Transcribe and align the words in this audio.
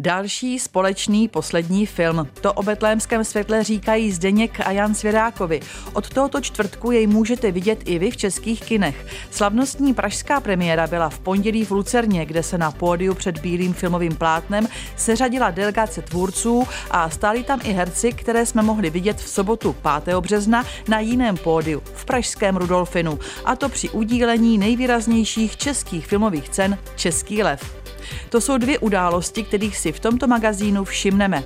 Další 0.00 0.58
společný 0.58 1.28
poslední 1.28 1.86
film. 1.86 2.28
To 2.40 2.52
o 2.52 2.62
betlémském 2.62 3.24
světle 3.24 3.64
říkají 3.64 4.12
Zdeněk 4.12 4.60
a 4.60 4.70
Jan 4.70 4.94
Svěrákovi. 4.94 5.60
Od 5.92 6.08
tohoto 6.08 6.40
čtvrtku 6.40 6.90
jej 6.90 7.06
můžete 7.06 7.52
vidět 7.52 7.78
i 7.84 7.98
vy 7.98 8.10
v 8.10 8.16
českých 8.16 8.64
kinech. 8.64 9.06
Slavnostní 9.30 9.94
pražská 9.94 10.40
premiéra 10.40 10.86
byla 10.86 11.08
v 11.08 11.18
pondělí 11.18 11.64
v 11.64 11.70
Lucerně, 11.70 12.26
kde 12.26 12.42
se 12.42 12.58
na 12.58 12.70
pódiu 12.70 13.14
před 13.14 13.38
bílým 13.38 13.72
filmovým 13.72 14.16
plátnem 14.16 14.68
seřadila 14.96 15.50
delegace 15.50 16.02
tvůrců 16.02 16.68
a 16.90 17.10
stáli 17.10 17.44
tam 17.44 17.60
i 17.64 17.72
herci, 17.72 18.12
které 18.12 18.46
jsme 18.46 18.62
mohli 18.62 18.90
vidět 18.90 19.16
v 19.16 19.28
sobotu 19.28 19.76
5. 20.04 20.16
března 20.20 20.64
na 20.88 21.00
jiném 21.00 21.36
pódiu 21.36 21.82
v 21.94 22.04
pražském 22.04 22.56
Rudolfinu, 22.56 23.18
a 23.44 23.56
to 23.56 23.68
při 23.68 23.90
udílení 23.90 24.58
nejvýraznějších 24.58 25.56
českých 25.56 26.06
filmových 26.06 26.48
cen 26.48 26.78
Český 26.96 27.42
lev. 27.42 27.88
To 28.28 28.40
jsou 28.40 28.58
dvě 28.58 28.78
události, 28.78 29.42
kterých 29.42 29.76
si 29.76 29.92
v 29.92 30.00
tomto 30.00 30.26
magazínu 30.26 30.84
všimneme. 30.84 31.44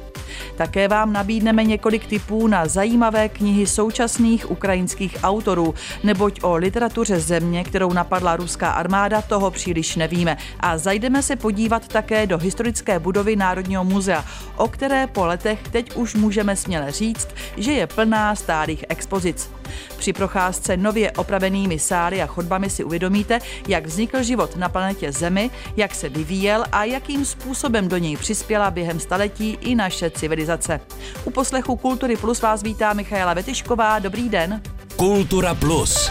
Také 0.56 0.88
vám 0.88 1.12
nabídneme 1.12 1.64
několik 1.64 2.06
tipů 2.06 2.46
na 2.46 2.68
zajímavé 2.68 3.28
knihy 3.28 3.66
současných 3.66 4.50
ukrajinských 4.50 5.16
autorů, 5.22 5.74
neboť 6.04 6.40
o 6.42 6.56
literatuře 6.56 7.20
země, 7.20 7.64
kterou 7.64 7.92
napadla 7.92 8.36
ruská 8.36 8.70
armáda, 8.70 9.22
toho 9.22 9.50
příliš 9.50 9.96
nevíme. 9.96 10.36
A 10.60 10.78
zajdeme 10.78 11.22
se 11.22 11.36
podívat 11.36 11.88
také 11.88 12.26
do 12.26 12.38
historické 12.38 12.98
budovy 12.98 13.36
Národního 13.36 13.84
muzea, 13.84 14.24
o 14.56 14.68
které 14.68 15.06
po 15.06 15.26
letech 15.26 15.58
teď 15.70 15.96
už 15.96 16.14
můžeme 16.14 16.56
směle 16.56 16.92
říct, 16.92 17.28
že 17.56 17.72
je 17.72 17.86
plná 17.86 18.34
stálých 18.34 18.84
expozic. 18.88 19.61
Při 19.98 20.12
procházce 20.12 20.76
nově 20.76 21.12
opravenými 21.12 21.78
sály 21.78 22.22
a 22.22 22.26
chodbami 22.26 22.70
si 22.70 22.84
uvědomíte, 22.84 23.38
jak 23.68 23.86
vznikl 23.86 24.22
život 24.22 24.56
na 24.56 24.68
planetě 24.68 25.12
Zemi, 25.12 25.50
jak 25.76 25.94
se 25.94 26.08
vyvíjel 26.08 26.64
a 26.72 26.84
jakým 26.84 27.24
způsobem 27.24 27.88
do 27.88 27.98
něj 27.98 28.16
přispěla 28.16 28.70
během 28.70 29.00
staletí 29.00 29.58
i 29.60 29.74
naše 29.74 30.10
civilizace. 30.10 30.80
U 31.24 31.30
poslechu 31.30 31.76
Kultury 31.76 32.16
Plus 32.16 32.42
vás 32.42 32.62
vítá 32.62 32.92
Michaela 32.92 33.34
Vetyšková. 33.34 33.98
Dobrý 33.98 34.28
den. 34.28 34.62
Kultura 34.96 35.54
Plus. 35.54 36.10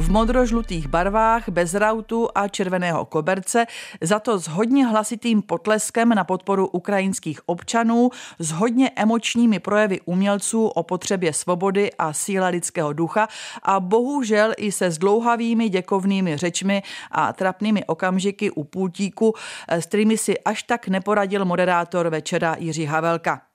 V 0.00 0.10
modrožlutých 0.10 0.88
barvách, 0.88 1.48
bez 1.48 1.74
rautu 1.74 2.28
a 2.34 2.48
červeného 2.48 3.04
koberce, 3.04 3.66
za 4.00 4.18
to 4.18 4.38
s 4.38 4.48
hodně 4.48 4.86
hlasitým 4.86 5.42
potleskem 5.42 6.08
na 6.08 6.24
podporu 6.24 6.66
ukrajinských 6.66 7.48
občanů, 7.48 8.10
s 8.38 8.50
hodně 8.50 8.90
emočními 8.96 9.58
projevy 9.58 10.00
umělců 10.04 10.66
o 10.66 10.82
potřebě 10.82 11.32
svobody 11.32 11.90
a 11.98 12.12
síle 12.12 12.48
lidského 12.48 12.92
ducha 12.92 13.28
a 13.62 13.80
bohužel 13.80 14.52
i 14.56 14.72
se 14.72 14.90
zdlouhavými 14.90 15.68
děkovnými 15.68 16.36
řečmi 16.36 16.82
a 17.10 17.32
trapnými 17.32 17.84
okamžiky 17.84 18.50
u 18.50 18.64
pultíku, 18.64 19.34
s 19.68 19.86
kterými 19.86 20.18
si 20.18 20.40
až 20.40 20.62
tak 20.62 20.88
neporadil 20.88 21.44
moderátor 21.44 22.08
večera 22.08 22.56
Jiří 22.58 22.84
Havelka. 22.84 23.49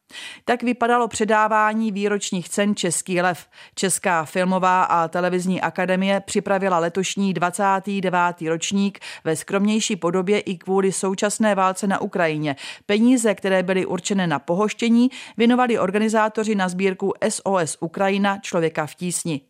Tak 0.45 0.63
vypadalo 0.63 1.07
předávání 1.07 1.91
výročních 1.91 2.49
cen 2.49 2.75
Český 2.75 3.21
lev. 3.21 3.47
Česká 3.75 4.25
filmová 4.25 4.83
a 4.83 5.07
televizní 5.07 5.61
akademie 5.61 6.19
připravila 6.19 6.79
letošní 6.79 7.33
29. 7.33 8.49
ročník 8.49 8.99
ve 9.23 9.35
skromnější 9.35 9.95
podobě 9.95 10.39
i 10.39 10.57
kvůli 10.57 10.91
současné 10.91 11.55
válce 11.55 11.87
na 11.87 12.01
Ukrajině. 12.01 12.55
Peníze, 12.85 13.35
které 13.35 13.63
byly 13.63 13.85
určené 13.85 14.27
na 14.27 14.39
pohoštění, 14.39 15.09
věnovali 15.37 15.79
organizátoři 15.79 16.55
na 16.55 16.69
sbírku 16.69 17.13
SOS 17.29 17.77
Ukrajina 17.79 18.37
Člověka 18.37 18.85
v 18.85 18.95
tísni. 18.95 19.41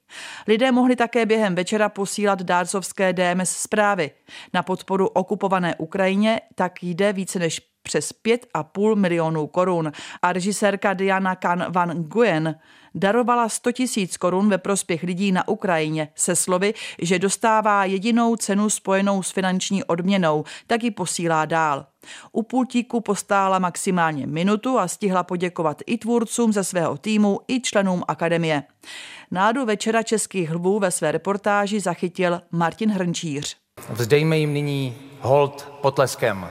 Lidé 0.48 0.72
mohli 0.72 0.96
také 0.96 1.26
během 1.26 1.56
večera 1.56 1.90
posílat 1.90 2.42
dárcovské 2.42 3.14
DMS 3.14 3.50
zprávy. 3.50 4.12
Na 4.54 4.64
podporu 4.64 5.08
okupované 5.08 5.76
Ukrajině 5.76 6.42
tak 6.56 6.84
jde 6.84 7.14
více 7.14 7.40
než 7.40 7.75
přes 7.86 8.14
5,5 8.26 8.96
milionů 8.96 9.48
korun 9.48 9.92
a 10.22 10.34
režisérka 10.34 10.94
Diana 10.94 11.36
Kan 11.36 11.66
van 11.70 12.04
Guyen 12.04 12.56
darovala 12.96 13.50
100 13.50 13.72
tisíc 13.72 14.18
korun 14.18 14.50
ve 14.50 14.58
prospěch 14.58 15.04
lidí 15.04 15.32
na 15.32 15.48
Ukrajině 15.48 16.08
se 16.16 16.36
slovy, 16.36 16.74
že 17.02 17.20
dostává 17.20 17.86
jedinou 17.86 18.36
cenu 18.36 18.70
spojenou 18.70 19.24
s 19.24 19.32
finanční 19.32 19.84
odměnou, 19.84 20.44
tak 20.68 20.84
ji 20.84 20.92
posílá 20.92 21.46
dál. 21.46 21.86
U 22.32 22.44
pultíku 22.44 23.02
postála 23.02 23.60
maximálně 23.60 24.28
minutu 24.28 24.80
a 24.80 24.88
stihla 24.88 25.24
poděkovat 25.24 25.82
i 25.86 25.98
tvůrcům 25.98 26.54
ze 26.54 26.64
svého 26.64 26.98
týmu, 26.98 27.40
i 27.48 27.62
členům 27.62 28.04
akademie. 28.08 28.64
Nádu 29.32 29.66
večera 29.66 30.04
českých 30.04 30.52
lvů 30.52 30.80
ve 30.80 30.92
své 30.92 31.12
reportáži 31.12 31.80
zachytil 31.80 32.42
Martin 32.52 32.92
Hrnčíř. 32.92 33.58
Vzdejme 33.90 34.38
jim 34.38 34.54
nyní 34.54 34.96
hold 35.22 35.72
potleskem. 35.82 36.48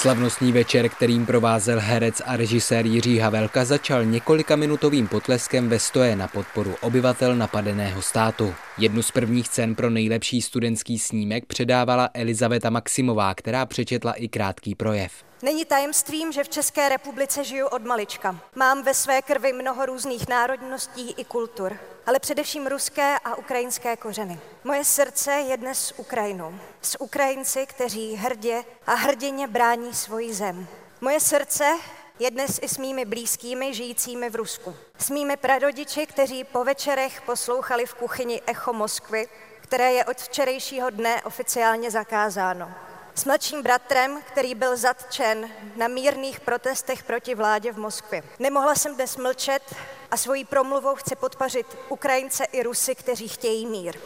Slavnostní 0.00 0.52
večer, 0.52 0.88
kterým 0.88 1.26
provázel 1.26 1.80
herec 1.80 2.22
a 2.26 2.36
režisér 2.36 2.86
Jiří 2.86 3.18
Havelka, 3.18 3.64
začal 3.64 4.04
několika 4.04 4.56
minutovým 4.56 5.08
potleskem 5.08 5.68
ve 5.68 5.78
stoje 5.78 6.16
na 6.16 6.28
podporu 6.28 6.74
obyvatel 6.80 7.36
napadeného 7.36 8.02
státu. 8.02 8.54
Jednu 8.78 9.02
z 9.02 9.10
prvních 9.10 9.48
cen 9.48 9.74
pro 9.74 9.90
nejlepší 9.90 10.42
studentský 10.42 10.98
snímek 10.98 11.46
předávala 11.46 12.10
Elizaveta 12.14 12.70
Maximová, 12.70 13.34
která 13.34 13.66
přečetla 13.66 14.12
i 14.12 14.28
krátký 14.28 14.74
projev. 14.74 15.29
Není 15.42 15.64
tajemstvím, 15.64 16.32
že 16.32 16.44
v 16.44 16.48
České 16.48 16.88
republice 16.88 17.44
žiju 17.44 17.66
od 17.66 17.84
malička. 17.84 18.40
Mám 18.54 18.82
ve 18.82 18.94
své 18.94 19.22
krvi 19.22 19.52
mnoho 19.52 19.86
různých 19.86 20.28
národností 20.28 21.14
i 21.16 21.24
kultur, 21.24 21.78
ale 22.06 22.18
především 22.18 22.66
ruské 22.66 23.18
a 23.24 23.34
ukrajinské 23.34 23.96
kořeny. 23.96 24.40
Moje 24.64 24.84
srdce 24.84 25.32
je 25.32 25.56
dnes 25.56 25.86
s 25.86 25.98
Ukrajinou. 25.98 26.54
S 26.82 27.00
Ukrajinci, 27.00 27.66
kteří 27.66 28.14
hrdě 28.14 28.64
a 28.86 28.94
hrdině 28.94 29.48
brání 29.48 29.94
svoji 29.94 30.34
zem. 30.34 30.66
Moje 31.00 31.20
srdce 31.20 31.78
je 32.18 32.30
dnes 32.30 32.58
i 32.62 32.68
s 32.68 32.78
mými 32.78 33.04
blízkými 33.04 33.74
žijícími 33.74 34.30
v 34.30 34.36
Rusku. 34.36 34.76
S 34.98 35.10
mými 35.10 35.36
prarodiči, 35.36 36.06
kteří 36.06 36.44
po 36.44 36.64
večerech 36.64 37.20
poslouchali 37.20 37.86
v 37.86 37.94
kuchyni 37.94 38.42
Echo 38.46 38.72
Moskvy, 38.72 39.28
které 39.60 39.92
je 39.92 40.04
od 40.04 40.16
včerejšího 40.16 40.90
dne 40.90 41.22
oficiálně 41.22 41.90
zakázáno 41.90 42.74
s 43.20 43.24
mladším 43.24 43.62
bratrem, 43.62 44.22
který 44.22 44.54
byl 44.54 44.76
zatčen 44.76 45.50
na 45.76 45.88
mírných 45.88 46.40
protestech 46.40 47.02
proti 47.02 47.34
vládě 47.34 47.72
v 47.72 47.78
Moskvě. 47.78 48.22
Nemohla 48.38 48.74
jsem 48.74 48.94
dnes 48.94 49.16
mlčet 49.16 49.74
a 50.10 50.16
svojí 50.16 50.44
promluvou 50.44 50.94
chci 50.94 51.16
podpařit 51.16 51.66
Ukrajince 51.88 52.44
i 52.44 52.62
Rusy, 52.62 52.94
kteří 52.94 53.28
chtějí 53.28 53.66
mír. 53.66 53.96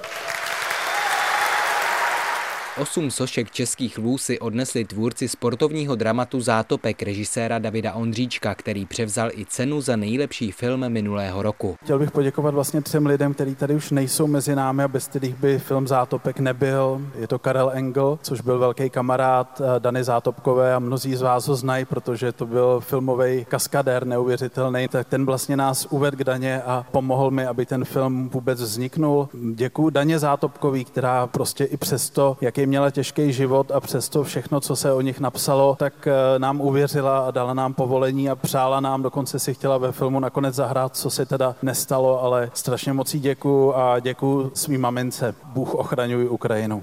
Osm 2.81 3.11
sošek 3.11 3.51
českých 3.51 3.99
lvů 3.99 4.19
si 4.19 4.39
odnesli 4.39 4.85
tvůrci 4.85 5.29
sportovního 5.29 5.95
dramatu 5.95 6.41
Zátopek 6.41 7.03
režiséra 7.03 7.59
Davida 7.59 7.95
Ondříčka, 7.95 8.55
který 8.55 8.87
převzal 8.87 9.31
i 9.31 9.47
cenu 9.47 9.81
za 9.81 9.97
nejlepší 9.97 10.53
film 10.53 10.89
minulého 10.89 11.43
roku. 11.43 11.77
Chtěl 11.83 11.99
bych 11.99 12.11
poděkovat 12.11 12.55
vlastně 12.55 12.83
třem 12.83 13.07
lidem, 13.07 13.35
kteří 13.35 13.55
tady 13.55 13.75
už 13.75 13.91
nejsou 13.91 14.27
mezi 14.27 14.55
námi 14.55 14.83
a 14.83 14.89
bez 14.89 15.09
kterých 15.09 15.35
by 15.35 15.59
film 15.59 15.87
Zátopek 15.89 16.41
nebyl. 16.41 17.01
Je 17.19 17.29
to 17.29 17.39
Karel 17.39 17.71
Engel, 17.75 18.19
což 18.23 18.41
byl 18.41 18.59
velký 18.59 18.91
kamarád 18.91 19.61
eh, 19.61 19.81
Dany 19.81 20.05
Zátopkové 20.05 20.75
a 20.75 20.79
mnozí 20.79 21.17
z 21.17 21.23
vás 21.23 21.49
ho 21.49 21.57
znají, 21.57 21.85
protože 21.85 22.33
to 22.33 22.47
byl 22.47 22.81
filmový 22.81 23.45
kaskadér 23.45 24.07
neuvěřitelný. 24.07 24.89
Tak 24.89 25.09
ten 25.09 25.27
vlastně 25.27 25.57
nás 25.57 25.87
uvedl 25.91 26.17
k 26.17 26.25
Daně 26.25 26.63
a 26.63 26.87
pomohl 26.91 27.31
mi, 27.31 27.47
aby 27.47 27.67
ten 27.67 27.85
film 27.85 28.29
vůbec 28.29 28.61
vzniknul. 28.61 29.29
Děkuji 29.55 29.91
Daně 29.91 30.19
Zátopkový, 30.19 30.85
která 30.85 31.27
prostě 31.27 31.65
i 31.65 31.77
přesto, 31.77 32.37
jaký 32.41 32.64
měla 32.67 32.91
těžký 32.91 33.33
život 33.33 33.71
a 33.71 33.81
přesto 33.81 34.25
všechno, 34.25 34.61
co 34.61 34.77
se 34.77 34.93
o 34.93 35.01
nich 35.01 35.21
napsalo, 35.21 35.77
tak 35.79 36.07
eh, 36.07 36.39
nám 36.39 36.61
uvěřila 36.61 37.19
a 37.19 37.31
dala 37.31 37.55
nám 37.55 37.75
povolení 37.75 38.31
a 38.31 38.37
přála 38.37 38.81
nám, 38.81 39.03
dokonce 39.03 39.39
si 39.39 39.55
chtěla 39.55 39.79
ve 39.79 39.93
filmu 39.93 40.21
nakonec 40.21 40.55
zahrát, 40.55 40.97
co 40.97 41.11
se 41.11 41.27
teda 41.27 41.55
nestalo, 41.63 42.23
ale 42.23 42.51
strašně 42.55 42.93
moc 42.93 43.17
děkuju 43.17 43.75
a 43.75 44.01
děkuju 44.01 44.51
svým 44.55 44.81
mamince. 44.81 45.35
Bůh 45.45 45.75
ochraňuj 45.75 46.29
Ukrajinu. 46.29 46.83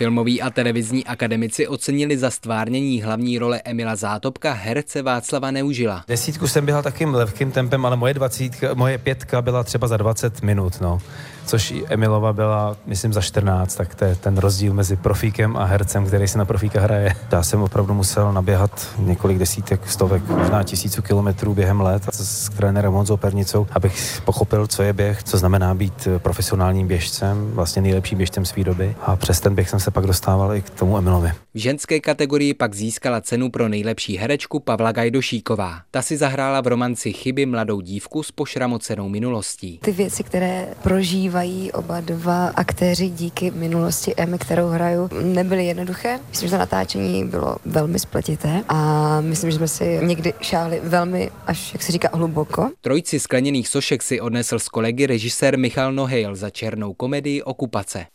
Filmoví 0.00 0.42
a 0.42 0.50
televizní 0.50 1.06
akademici 1.06 1.68
ocenili 1.68 2.18
za 2.18 2.30
stvárnění 2.30 3.02
hlavní 3.02 3.38
role 3.38 3.60
Emila 3.64 3.96
Zátopka 3.96 4.52
herce 4.52 5.02
Václava 5.02 5.50
Neužila. 5.50 6.04
Desítku 6.08 6.48
jsem 6.48 6.64
běhal 6.64 6.82
takým 6.82 7.14
lehkým 7.14 7.50
tempem, 7.50 7.86
ale 7.86 7.96
moje 7.96 8.14
dvacítka, 8.14 8.74
moje 8.74 8.98
pětka 8.98 9.42
byla 9.42 9.64
třeba 9.64 9.88
za 9.88 9.96
20 9.96 10.42
minut, 10.42 10.80
no 10.80 10.98
což 11.46 11.74
Emilova 11.88 12.32
byla, 12.32 12.76
myslím, 12.86 13.12
za 13.12 13.20
14, 13.20 13.74
tak 13.74 13.94
to 13.94 14.04
je 14.04 14.14
ten 14.14 14.38
rozdíl 14.38 14.74
mezi 14.74 14.96
profíkem 14.96 15.56
a 15.56 15.64
hercem, 15.64 16.06
který 16.06 16.28
se 16.28 16.38
na 16.38 16.44
profíka 16.44 16.80
hraje. 16.80 17.16
Já 17.32 17.42
jsem 17.42 17.62
opravdu 17.62 17.94
musel 17.94 18.32
naběhat 18.32 18.88
několik 18.98 19.38
desítek, 19.38 19.80
stovek, 19.88 20.28
možná 20.28 20.62
tisíců 20.62 21.02
kilometrů 21.02 21.54
během 21.54 21.80
let 21.80 22.02
s 22.12 22.48
trenérem 22.48 22.92
Honzou 22.92 23.16
Pernicou, 23.16 23.66
abych 23.72 24.22
pochopil, 24.24 24.66
co 24.66 24.82
je 24.82 24.92
běh, 24.92 25.22
co 25.22 25.38
znamená 25.38 25.74
být 25.74 26.08
profesionálním 26.18 26.88
běžcem, 26.88 27.50
vlastně 27.54 27.82
nejlepším 27.82 28.18
běžcem 28.18 28.44
své 28.44 28.64
doby. 28.64 28.96
A 29.02 29.16
přes 29.16 29.40
ten 29.40 29.54
běh 29.54 29.70
jsem 29.70 29.80
se 29.80 29.89
se 29.90 29.94
pak 29.94 30.06
dostával 30.06 30.54
i 30.54 30.62
k 30.62 30.70
tomu 30.70 30.98
Emilovi. 30.98 31.30
V 31.54 31.58
ženské 31.58 32.00
kategorii 32.00 32.54
pak 32.54 32.74
získala 32.74 33.20
cenu 33.20 33.50
pro 33.50 33.68
nejlepší 33.68 34.16
herečku 34.16 34.60
Pavla 34.60 34.92
Gajdošíková. 34.92 35.82
Ta 35.90 36.02
si 36.02 36.16
zahrála 36.16 36.60
v 36.60 36.66
romanci 36.66 37.12
Chyby 37.12 37.46
mladou 37.46 37.80
dívku 37.80 38.22
s 38.22 38.30
pošramocenou 38.30 39.08
minulostí. 39.08 39.78
Ty 39.78 39.92
věci, 39.92 40.22
které 40.22 40.68
prožívají 40.82 41.72
oba 41.72 42.00
dva 42.00 42.46
aktéři 42.46 43.08
díky 43.08 43.50
minulosti 43.50 44.14
Emmy, 44.16 44.38
kterou 44.38 44.68
hraju, 44.68 45.08
nebyly 45.22 45.66
jednoduché. 45.66 46.20
Myslím, 46.30 46.48
že 46.48 46.54
to 46.54 46.58
natáčení 46.58 47.24
bylo 47.24 47.56
velmi 47.64 47.98
spletité 47.98 48.62
a 48.68 49.20
myslím, 49.20 49.50
že 49.50 49.56
jsme 49.56 49.68
si 49.68 49.98
někdy 50.02 50.34
šáli 50.40 50.80
velmi, 50.84 51.30
až 51.46 51.72
jak 51.72 51.82
se 51.82 51.92
říká, 51.92 52.08
hluboko. 52.12 52.70
Trojici 52.80 53.20
skleněných 53.20 53.68
sošek 53.68 54.02
si 54.02 54.20
odnesl 54.20 54.58
s 54.58 54.68
kolegy 54.68 55.06
režisér 55.06 55.58
Michal 55.58 55.92
Nohejl 55.92 56.34
za 56.34 56.50
černou 56.50 56.94
komedii 56.94 57.42
Okupace. 57.42 58.06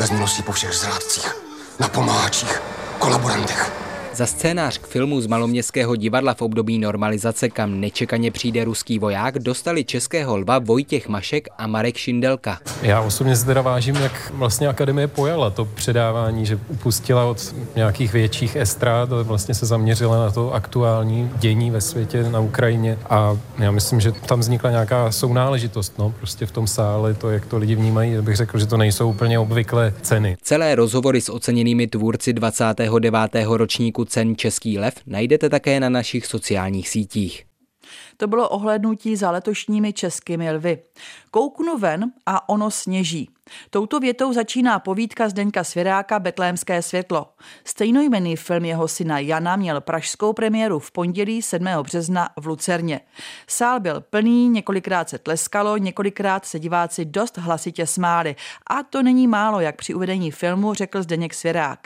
Půjdeme 0.00 0.12
bez 0.12 0.18
milosti 0.18 0.42
po 0.42 0.52
všech 0.52 0.72
zrádcích, 0.72 1.36
na 1.78 1.88
pomáhačích, 1.88 2.62
kolaborantech. 2.98 3.89
Za 4.14 4.26
scénář 4.26 4.78
k 4.78 4.86
filmu 4.86 5.20
z 5.20 5.26
maloměstského 5.26 5.96
divadla 5.96 6.34
v 6.34 6.42
období 6.42 6.78
normalizace, 6.78 7.48
kam 7.48 7.80
nečekaně 7.80 8.30
přijde 8.30 8.64
ruský 8.64 8.98
voják, 8.98 9.38
dostali 9.38 9.84
českého 9.84 10.36
lva 10.36 10.58
Vojtěch 10.58 11.08
Mašek 11.08 11.48
a 11.58 11.66
Marek 11.66 11.96
Šindelka. 11.96 12.58
Já 12.82 13.00
osobně 13.00 13.36
se 13.36 13.46
teda 13.46 13.62
vážím, 13.62 13.94
jak 13.96 14.32
vlastně 14.34 14.68
akademie 14.68 15.08
pojala 15.08 15.50
to 15.50 15.64
předávání, 15.64 16.46
že 16.46 16.58
upustila 16.68 17.24
od 17.24 17.54
nějakých 17.76 18.12
větších 18.12 18.56
estrát 18.56 19.12
a 19.12 19.22
vlastně 19.22 19.54
se 19.54 19.66
zaměřila 19.66 20.18
na 20.18 20.30
to 20.30 20.54
aktuální 20.54 21.30
dění 21.38 21.70
ve 21.70 21.80
světě 21.80 22.22
na 22.22 22.40
Ukrajině 22.40 22.98
a 23.10 23.38
já 23.58 23.70
myslím, 23.70 24.00
že 24.00 24.12
tam 24.12 24.40
vznikla 24.40 24.70
nějaká 24.70 25.12
sounáležitost, 25.12 25.98
no, 25.98 26.14
prostě 26.18 26.46
v 26.46 26.52
tom 26.52 26.66
sále, 26.66 27.14
to, 27.14 27.30
jak 27.30 27.46
to 27.46 27.58
lidi 27.58 27.74
vnímají, 27.74 28.16
bych 28.20 28.36
řekl, 28.36 28.58
že 28.58 28.66
to 28.66 28.76
nejsou 28.76 29.10
úplně 29.10 29.38
obvyklé 29.38 29.94
ceny. 30.02 30.36
Celé 30.42 30.74
rozhovory 30.74 31.20
s 31.20 31.32
oceněnými 31.32 31.86
tvůrci 31.86 32.32
29. 32.32 33.16
ročníku 33.46 33.99
cen 34.04 34.36
Český 34.36 34.78
lev 34.78 34.94
najdete 35.06 35.48
také 35.50 35.80
na 35.80 35.88
našich 35.88 36.26
sociálních 36.26 36.88
sítích. 36.88 37.44
To 38.16 38.26
bylo 38.26 38.48
ohlednutí 38.48 39.16
za 39.16 39.30
letošními 39.30 39.92
českými 39.92 40.52
lvy. 40.52 40.82
Kouknu 41.30 41.78
ven 41.78 42.12
a 42.26 42.48
ono 42.48 42.70
sněží. 42.70 43.30
Touto 43.70 44.00
větou 44.00 44.32
začíná 44.32 44.78
povídka 44.78 45.28
Zdeňka 45.28 45.64
Svěráka 45.64 46.18
Betlémské 46.18 46.82
světlo. 46.82 47.28
Stejnojmený 47.64 48.36
film 48.36 48.64
jeho 48.64 48.88
syna 48.88 49.18
Jana 49.18 49.56
měl 49.56 49.80
pražskou 49.80 50.32
premiéru 50.32 50.78
v 50.78 50.90
pondělí 50.90 51.42
7. 51.42 51.66
března 51.82 52.28
v 52.36 52.46
Lucerně. 52.46 53.00
Sál 53.46 53.80
byl 53.80 54.00
plný, 54.00 54.48
několikrát 54.48 55.08
se 55.08 55.18
tleskalo, 55.18 55.76
několikrát 55.76 56.46
se 56.46 56.58
diváci 56.58 57.04
dost 57.04 57.38
hlasitě 57.38 57.86
smáli. 57.86 58.36
A 58.66 58.82
to 58.82 59.02
není 59.02 59.26
málo, 59.26 59.60
jak 59.60 59.76
při 59.76 59.94
uvedení 59.94 60.30
filmu 60.30 60.74
řekl 60.74 61.02
Zdeněk 61.02 61.34
Svěrák. 61.34 61.78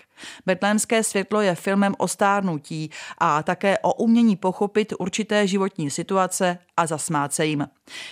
Betlémské 0.46 1.04
světlo 1.04 1.40
je 1.40 1.54
filmem 1.54 1.94
o 1.98 2.08
stárnutí 2.08 2.90
a 3.18 3.42
také 3.42 3.78
o 3.78 3.94
umění 3.94 4.36
pochopit 4.36 4.92
určité 4.98 5.46
životní 5.46 5.90
situace 5.90 6.58
a 6.76 6.86
zasmát 6.86 7.32
se 7.32 7.46
jim. 7.46 7.66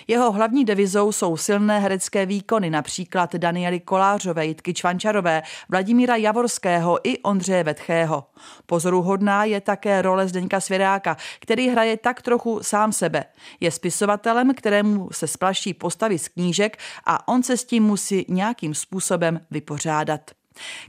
Jeho 0.08 0.32
hlavní 0.32 0.64
devizou 0.64 1.12
jsou 1.12 1.36
silné 1.36 1.80
herecké 1.80 2.26
výkony, 2.26 2.70
například 2.70 3.34
Daniely 3.34 3.80
Kolářové, 3.80 4.46
Jitky 4.46 4.74
Čvančarové, 4.74 5.42
Vladimíra 5.68 6.16
Javorského 6.16 7.08
i 7.08 7.18
Ondřeje 7.18 7.64
Vetchého. 7.64 8.24
Pozoruhodná 8.66 9.44
je 9.44 9.60
také 9.60 10.02
role 10.02 10.28
Zdeňka 10.28 10.60
Svěráka, 10.60 11.16
který 11.40 11.68
hraje 11.68 11.96
tak 11.96 12.22
trochu 12.22 12.58
sám 12.62 12.92
sebe. 12.92 13.24
Je 13.60 13.70
spisovatelem, 13.70 14.54
kterému 14.54 15.08
se 15.12 15.26
splaší 15.26 15.74
postavy 15.74 16.18
z 16.18 16.28
knížek 16.28 16.78
a 17.06 17.28
on 17.28 17.42
se 17.42 17.56
s 17.56 17.64
tím 17.64 17.82
musí 17.82 18.26
nějakým 18.28 18.74
způsobem 18.74 19.40
vypořádat. 19.50 20.20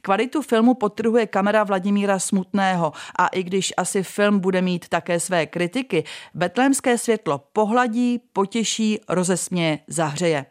Kvalitu 0.02 0.42
filmu 0.42 0.74
podtrhuje 0.74 1.28
kamera 1.28 1.64
Vladimíra 1.64 2.20
Smutného 2.20 2.94
a 3.20 3.28
i 3.28 3.44
když 3.44 3.74
asi 3.78 4.04
film 4.04 4.40
bude 4.40 4.62
mít 4.62 4.88
také 4.90 5.20
své 5.20 5.46
kritiky, 5.46 6.04
betlémské 6.34 6.98
světlo 6.98 7.42
pohladí, 7.54 8.22
potěší, 8.34 9.00
rozesměje, 9.10 9.80
zahřeje. 9.88 10.46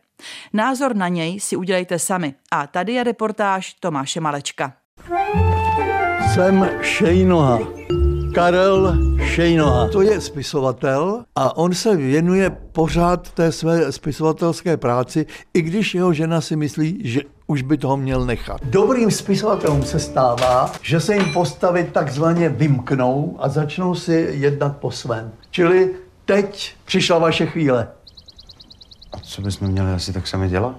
Názor 0.52 0.96
na 0.96 1.08
něj 1.08 1.40
si 1.40 1.56
udělejte 1.56 1.98
sami. 1.98 2.34
A 2.50 2.66
tady 2.66 2.92
je 2.92 3.04
reportáž 3.04 3.74
Tomáše 3.74 4.20
Malečka. 4.20 4.72
Jsem 6.34 6.70
Šejnoha. 6.82 7.58
Karel 8.34 8.96
Šejnoha. 9.24 9.88
To 9.88 10.02
je 10.02 10.20
spisovatel 10.20 11.24
a 11.36 11.56
on 11.56 11.74
se 11.74 11.96
věnuje 11.96 12.50
pořád 12.50 13.30
té 13.32 13.52
své 13.52 13.92
spisovatelské 13.92 14.76
práci, 14.76 15.26
i 15.54 15.62
když 15.62 15.94
jeho 15.94 16.12
žena 16.12 16.40
si 16.40 16.56
myslí, 16.56 17.00
že 17.04 17.20
už 17.46 17.62
by 17.62 17.78
toho 17.78 17.96
měl 17.96 18.26
nechat. 18.26 18.60
Dobrým 18.64 19.10
spisovatelům 19.10 19.82
se 19.82 20.00
stává, 20.00 20.72
že 20.82 21.00
se 21.00 21.14
jim 21.14 21.32
postavy 21.32 21.90
takzvaně 21.92 22.48
vymknou 22.48 23.36
a 23.38 23.48
začnou 23.48 23.94
si 23.94 24.28
jednat 24.30 24.76
po 24.76 24.90
svém. 24.90 25.32
Čili 25.50 25.90
teď 26.24 26.74
přišla 26.84 27.18
vaše 27.18 27.46
chvíle. 27.46 27.88
A 29.12 29.20
co 29.20 29.42
bychom 29.42 29.68
měli 29.68 29.92
asi 29.92 30.12
tak 30.12 30.26
sami 30.26 30.48
dělat? 30.48 30.76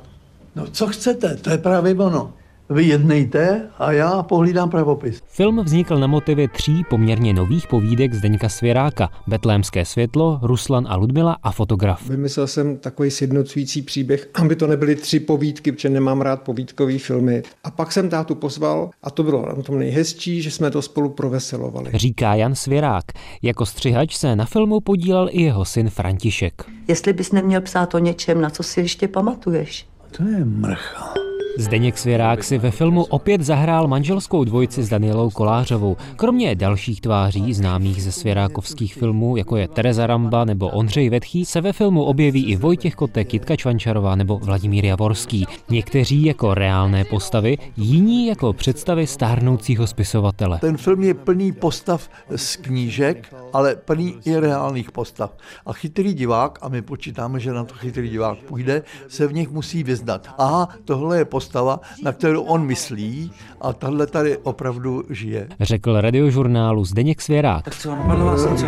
No 0.55 0.67
co 0.67 0.87
chcete, 0.87 1.35
to 1.35 1.49
je 1.49 1.57
právě 1.57 1.95
ono. 1.95 2.33
Vy 2.69 2.83
jednejte 2.83 3.69
a 3.77 3.91
já 3.91 4.23
pohlídám 4.23 4.69
pravopis. 4.69 5.21
Film 5.25 5.63
vznikl 5.63 5.99
na 5.99 6.07
motivy 6.07 6.47
tří 6.47 6.83
poměrně 6.89 7.33
nových 7.33 7.67
povídek 7.67 8.13
Zdeňka 8.13 8.49
Svěráka. 8.49 9.09
Betlémské 9.27 9.85
světlo, 9.85 10.39
Ruslan 10.41 10.87
a 10.89 10.95
Ludmila 10.95 11.37
a 11.43 11.51
fotograf. 11.51 12.09
Vymyslel 12.09 12.47
jsem 12.47 12.77
takový 12.77 13.11
sjednocující 13.11 13.81
příběh, 13.81 14.29
aby 14.41 14.55
to 14.55 14.67
nebyly 14.67 14.95
tři 14.95 15.19
povídky, 15.19 15.71
protože 15.71 15.89
nemám 15.89 16.21
rád 16.21 16.41
povídkové 16.41 16.97
filmy. 16.97 17.43
A 17.63 17.71
pak 17.71 17.91
jsem 17.91 18.09
tátu 18.09 18.35
pozval 18.35 18.89
a 19.03 19.09
to 19.09 19.23
bylo 19.23 19.45
na 19.57 19.63
tom 19.63 19.79
nejhezčí, 19.79 20.41
že 20.41 20.51
jsme 20.51 20.71
to 20.71 20.81
spolu 20.81 21.09
proveselovali. 21.09 21.91
Říká 21.93 22.35
Jan 22.35 22.55
Svěrák. 22.55 23.05
Jako 23.41 23.65
střihač 23.65 24.15
se 24.15 24.35
na 24.35 24.45
filmu 24.45 24.79
podílel 24.79 25.29
i 25.31 25.41
jeho 25.41 25.65
syn 25.65 25.89
František. 25.89 26.53
Jestli 26.87 27.13
bys 27.13 27.31
neměl 27.31 27.61
psát 27.61 27.95
o 27.95 27.99
něčem, 27.99 28.41
na 28.41 28.49
co 28.49 28.63
si 28.63 28.79
ještě 28.79 29.07
pamatuješ. 29.07 29.87
To 30.17 30.23
je 30.23 30.45
mrcha. 30.45 31.13
Zdeněk 31.57 31.97
Svěrák 31.97 32.43
si 32.43 32.57
ve 32.57 32.71
filmu 32.71 33.03
opět 33.03 33.41
zahrál 33.41 33.87
manželskou 33.87 34.43
dvojici 34.43 34.83
s 34.83 34.89
Danielou 34.89 35.29
Kolářovou. 35.29 35.97
Kromě 36.15 36.55
dalších 36.55 37.01
tváří 37.01 37.53
známých 37.53 38.03
ze 38.03 38.11
svěrákovských 38.11 38.95
filmů, 38.95 39.37
jako 39.37 39.57
je 39.57 39.67
Tereza 39.67 40.07
Ramba 40.07 40.45
nebo 40.45 40.69
Ondřej 40.69 41.09
Vetchý, 41.09 41.45
se 41.45 41.61
ve 41.61 41.73
filmu 41.73 42.03
objeví 42.03 42.45
i 42.45 42.55
Vojtěch 42.55 42.95
Kotek, 42.95 43.33
Jitka 43.33 43.55
Čvančarová 43.55 44.15
nebo 44.15 44.39
Vladimír 44.39 44.85
Javorský. 44.85 45.45
Někteří 45.69 46.25
jako 46.25 46.53
reálné 46.53 47.05
postavy, 47.05 47.57
jiní 47.77 48.27
jako 48.27 48.53
představy 48.53 49.07
stárnoucího 49.07 49.87
spisovatele. 49.87 50.59
Ten 50.59 50.77
film 50.77 51.03
je 51.03 51.13
plný 51.13 51.51
postav 51.51 52.09
z 52.35 52.55
knížek, 52.55 53.35
ale 53.53 53.75
plný 53.75 54.15
i 54.25 54.39
reálných 54.39 54.91
postav. 54.91 55.37
A 55.65 55.73
chytrý 55.73 56.13
divák, 56.13 56.59
a 56.61 56.69
my 56.69 56.81
počítáme, 56.81 57.39
že 57.39 57.53
na 57.53 57.63
to 57.63 57.75
chytrý 57.75 58.09
divák 58.09 58.37
půjde, 58.37 58.83
se 59.07 59.27
v 59.27 59.33
nich 59.33 59.49
musí 59.51 59.83
vyznat. 59.83 60.27
Aha, 60.37 60.69
tohle 60.85 61.17
je 61.17 61.25
postav 61.25 61.42
postava, 61.43 61.79
na 62.03 62.11
kterou 62.11 62.41
on 62.41 62.65
myslí 62.65 63.31
a 63.61 63.73
tahle 63.73 64.07
tady 64.07 64.37
opravdu 64.37 65.03
žije. 65.09 65.47
Řekl 65.59 66.01
radiožurnálu 66.01 66.85
Zdeněk 66.85 67.21
Svěrák. 67.21 67.63
Tak 67.63 67.75
co, 67.75 67.91
napadlo 67.95 68.25
vás 68.25 68.45
něco? 68.45 68.65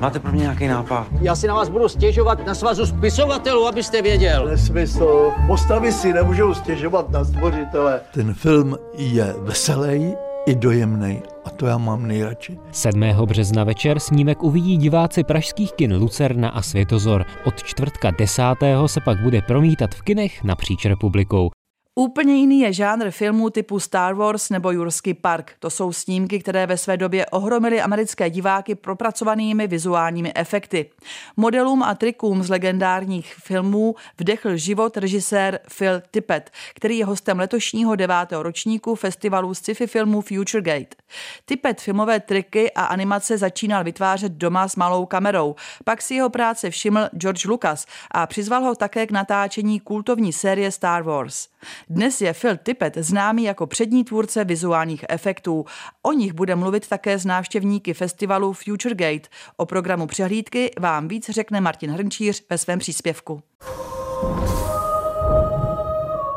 Máte 0.00 0.18
pro 0.18 0.32
mě 0.32 0.42
nějaký 0.42 0.66
nápad? 0.66 1.06
Já 1.20 1.36
si 1.36 1.46
na 1.46 1.54
vás 1.54 1.68
budu 1.68 1.88
stěžovat 1.88 2.46
na 2.46 2.54
svazu 2.54 2.86
spisovatelů, 2.86 3.66
abyste 3.66 4.02
věděl. 4.02 4.46
Nesmysl. 4.46 5.30
Postavy 5.46 5.92
si 5.92 6.12
nemůžou 6.12 6.54
stěžovat 6.54 7.10
na 7.10 7.24
stvořitele. 7.24 8.00
Ten 8.14 8.34
film 8.34 8.76
je 8.96 9.34
veselý, 9.38 10.14
i 10.46 10.54
dojemný 10.54 11.22
a 11.44 11.50
to 11.50 11.66
já 11.66 11.78
mám 11.78 12.06
nejradši. 12.06 12.58
7. 12.70 13.00
března 13.24 13.64
večer 13.64 14.00
snímek 14.00 14.42
uvidí 14.42 14.76
diváci 14.76 15.24
pražských 15.24 15.72
kin 15.72 15.96
Lucerna 15.96 16.48
a 16.48 16.62
Světozor. 16.62 17.24
Od 17.44 17.62
čtvrtka 17.62 18.10
10. 18.10 18.42
se 18.86 19.00
pak 19.00 19.22
bude 19.22 19.42
promítat 19.42 19.94
v 19.94 20.02
kinech 20.02 20.44
napříč 20.44 20.84
republikou. 20.84 21.50
Úplně 21.96 22.34
jiný 22.34 22.60
je 22.60 22.72
žánr 22.72 23.10
filmů 23.10 23.50
typu 23.50 23.80
Star 23.80 24.14
Wars 24.14 24.50
nebo 24.50 24.70
Jurský 24.70 25.14
park. 25.14 25.52
To 25.58 25.70
jsou 25.70 25.92
snímky, 25.92 26.38
které 26.38 26.66
ve 26.66 26.76
své 26.76 26.96
době 26.96 27.26
ohromily 27.26 27.80
americké 27.80 28.30
diváky 28.30 28.74
propracovanými 28.74 29.66
vizuálními 29.66 30.32
efekty. 30.34 30.90
Modelům 31.36 31.82
a 31.82 31.94
trikům 31.94 32.42
z 32.42 32.50
legendárních 32.50 33.34
filmů 33.34 33.94
vdechl 34.18 34.56
život 34.56 34.96
režisér 34.96 35.60
Phil 35.78 36.02
Tippett, 36.10 36.50
který 36.74 36.98
je 36.98 37.04
hostem 37.04 37.38
letošního 37.38 37.96
devátého 37.96 38.42
ročníku 38.42 38.94
festivalu 38.94 39.54
sci-fi 39.54 39.86
filmů 39.86 40.20
Futuregate. 40.20 40.96
Tippett 41.46 41.80
filmové 41.80 42.20
triky 42.20 42.72
a 42.72 42.84
animace 42.84 43.38
začínal 43.38 43.84
vytvářet 43.84 44.32
doma 44.32 44.68
s 44.68 44.76
malou 44.76 45.06
kamerou. 45.06 45.54
Pak 45.84 46.02
si 46.02 46.14
jeho 46.14 46.30
práce 46.30 46.70
všiml 46.70 47.08
George 47.16 47.44
Lucas 47.44 47.86
a 48.10 48.26
přizval 48.26 48.64
ho 48.64 48.74
také 48.74 49.06
k 49.06 49.10
natáčení 49.10 49.80
kultovní 49.80 50.32
série 50.32 50.72
Star 50.72 51.02
Wars. 51.02 51.48
Dnes 51.88 52.20
je 52.20 52.32
Phil 52.34 52.56
Tippett 52.56 52.96
známý 52.96 53.44
jako 53.44 53.66
přední 53.66 54.04
tvůrce 54.04 54.44
vizuálních 54.44 55.04
efektů. 55.08 55.64
O 56.02 56.12
nich 56.12 56.32
bude 56.32 56.56
mluvit 56.56 56.88
také 56.88 57.18
z 57.18 57.26
návštěvníky 57.26 57.94
festivalu 57.94 58.52
Futuregate. 58.52 59.28
O 59.56 59.66
programu 59.66 60.06
přehlídky 60.06 60.70
vám 60.80 61.08
víc 61.08 61.30
řekne 61.30 61.60
Martin 61.60 61.90
Hrnčíř 61.90 62.44
ve 62.50 62.58
svém 62.58 62.78
příspěvku. 62.78 63.42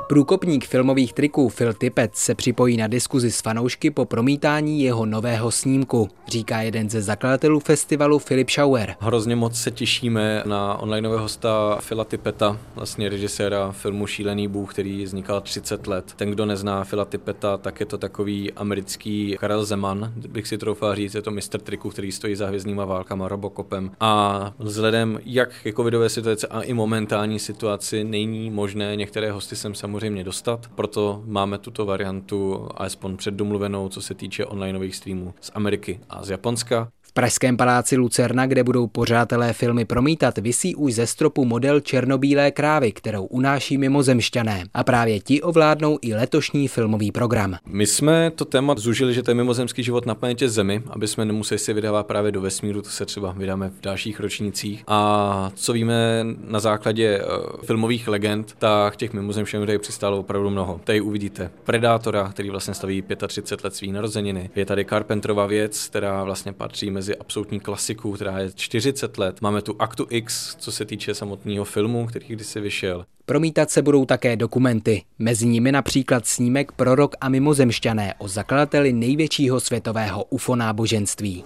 Průkopník 0.07 0.67
filmových 0.67 1.13
triků 1.13 1.49
Phil 1.49 1.73
Tippett 1.73 2.15
se 2.15 2.35
připojí 2.35 2.77
na 2.77 2.87
diskuzi 2.87 3.31
s 3.31 3.41
fanoušky 3.41 3.91
po 3.91 4.05
promítání 4.05 4.83
jeho 4.83 5.05
nového 5.05 5.51
snímku, 5.51 6.09
říká 6.27 6.61
jeden 6.61 6.89
ze 6.89 7.01
zakladatelů 7.01 7.59
festivalu 7.59 8.19
Filip 8.19 8.49
Schauer. 8.49 8.95
Hrozně 8.99 9.35
moc 9.35 9.55
se 9.55 9.71
těšíme 9.71 10.43
na 10.45 10.77
onlineového 10.77 11.21
hosta 11.21 11.79
Phila 11.87 12.03
Tippeta, 12.03 12.59
vlastně 12.75 13.09
režiséra 13.09 13.71
filmu 13.71 14.07
Šílený 14.07 14.47
bůh, 14.47 14.73
který 14.73 15.03
vznikal 15.03 15.41
30 15.41 15.87
let. 15.87 16.13
Ten, 16.15 16.31
kdo 16.31 16.45
nezná 16.45 16.85
Phila 16.85 17.05
Tippeta, 17.05 17.57
tak 17.57 17.79
je 17.79 17.85
to 17.85 17.97
takový 17.97 18.53
americký 18.53 19.37
Karel 19.39 19.65
Zeman, 19.65 20.13
bych 20.15 20.47
si 20.47 20.57
troufal 20.57 20.95
říct, 20.95 21.15
je 21.15 21.21
to 21.21 21.31
mistr 21.31 21.59
triku, 21.59 21.89
který 21.89 22.11
stojí 22.11 22.35
za 22.35 22.47
hvězdnýma 22.47 22.85
válkama, 22.85 23.27
Robocopem. 23.27 23.91
A 23.99 24.53
vzhledem 24.59 25.19
jak 25.25 25.49
ke 25.63 25.73
covidové 25.73 26.09
situace 26.09 26.47
a 26.47 26.61
i 26.61 26.73
momentální 26.73 27.39
situaci 27.39 28.03
není 28.03 28.51
možné 28.51 28.95
některé 28.95 29.31
hosty 29.31 29.55
sem 29.55 29.75
samozřejmě 29.75 29.96
dostat, 30.23 30.67
proto 30.75 31.23
máme 31.25 31.57
tuto 31.57 31.85
variantu 31.85 32.69
alespoň 32.75 33.17
předdomluvenou, 33.17 33.89
co 33.89 34.01
se 34.01 34.13
týče 34.13 34.45
onlineových 34.45 34.95
streamů 34.95 35.33
z 35.41 35.51
Ameriky 35.53 35.99
a 36.09 36.23
z 36.23 36.29
Japonska. 36.29 36.91
Pražském 37.17 37.57
paláci 37.57 37.97
Lucerna, 37.97 38.45
kde 38.45 38.63
budou 38.63 38.87
pořádatelé 38.87 39.53
filmy 39.53 39.85
promítat, 39.85 40.37
visí 40.37 40.75
už 40.75 40.93
ze 40.93 41.07
stropu 41.07 41.45
model 41.45 41.79
černobílé 41.79 42.51
krávy, 42.51 42.91
kterou 42.91 43.25
unáší 43.25 43.77
mimozemšťané. 43.77 44.63
A 44.73 44.83
právě 44.83 45.19
ti 45.19 45.41
ovládnou 45.41 45.99
i 46.01 46.13
letošní 46.13 46.67
filmový 46.67 47.11
program. 47.11 47.55
My 47.65 47.87
jsme 47.87 48.31
to 48.35 48.45
téma 48.45 48.75
zužili, 48.77 49.13
že 49.13 49.23
to 49.23 49.31
je 49.31 49.35
mimozemský 49.35 49.83
život 49.83 50.05
na 50.05 50.15
planetě 50.15 50.49
Zemi, 50.49 50.83
aby 50.89 51.07
jsme 51.07 51.25
nemuseli 51.25 51.59
si 51.59 51.73
vydávat 51.73 52.07
právě 52.07 52.31
do 52.31 52.41
vesmíru, 52.41 52.81
to 52.81 52.89
se 52.89 53.05
třeba 53.05 53.31
vydáme 53.31 53.69
v 53.69 53.81
dalších 53.81 54.19
ročnících. 54.19 54.83
A 54.87 55.51
co 55.55 55.73
víme 55.73 56.25
na 56.47 56.59
základě 56.59 57.21
uh, 57.21 57.65
filmových 57.65 58.07
legend, 58.07 58.55
tak 58.57 58.95
těch 58.95 59.13
mimozemšťanů 59.13 59.65
tady 59.65 59.79
přistálo 59.79 60.19
opravdu 60.19 60.49
mnoho. 60.49 60.81
Tady 60.83 61.01
uvidíte 61.01 61.49
Predátora, 61.63 62.29
který 62.29 62.49
vlastně 62.49 62.73
staví 62.73 63.03
35 63.27 63.63
let 63.63 63.75
svých 63.75 63.93
narozeniny. 63.93 64.49
Je 64.55 64.65
tady 64.65 64.85
Carpenterova 64.85 65.45
věc, 65.45 65.87
která 65.87 66.23
vlastně 66.23 66.53
patří 66.53 66.91
mezi 66.91 67.06
mezi 67.07 67.17
absolutní 67.17 67.59
klasiku, 67.59 68.11
která 68.11 68.39
je 68.39 68.51
40 68.55 69.17
let. 69.17 69.41
Máme 69.41 69.61
tu 69.61 69.75
Aktu 69.79 70.07
X, 70.09 70.55
co 70.59 70.71
se 70.71 70.85
týče 70.85 71.15
samotného 71.15 71.65
filmu, 71.65 72.07
který 72.07 72.25
kdysi 72.27 72.59
vyšel. 72.59 73.05
Promítat 73.25 73.69
se 73.69 73.81
budou 73.81 74.05
také 74.05 74.35
dokumenty, 74.35 75.03
mezi 75.19 75.47
nimi 75.47 75.71
například 75.71 76.25
snímek 76.25 76.71
Prorok 76.71 77.15
a 77.21 77.29
mimozemšťané 77.29 78.13
o 78.17 78.27
zakladateli 78.27 78.93
největšího 78.93 79.59
světového 79.59 80.23
UFO 80.23 80.55
náboženství. 80.55 81.43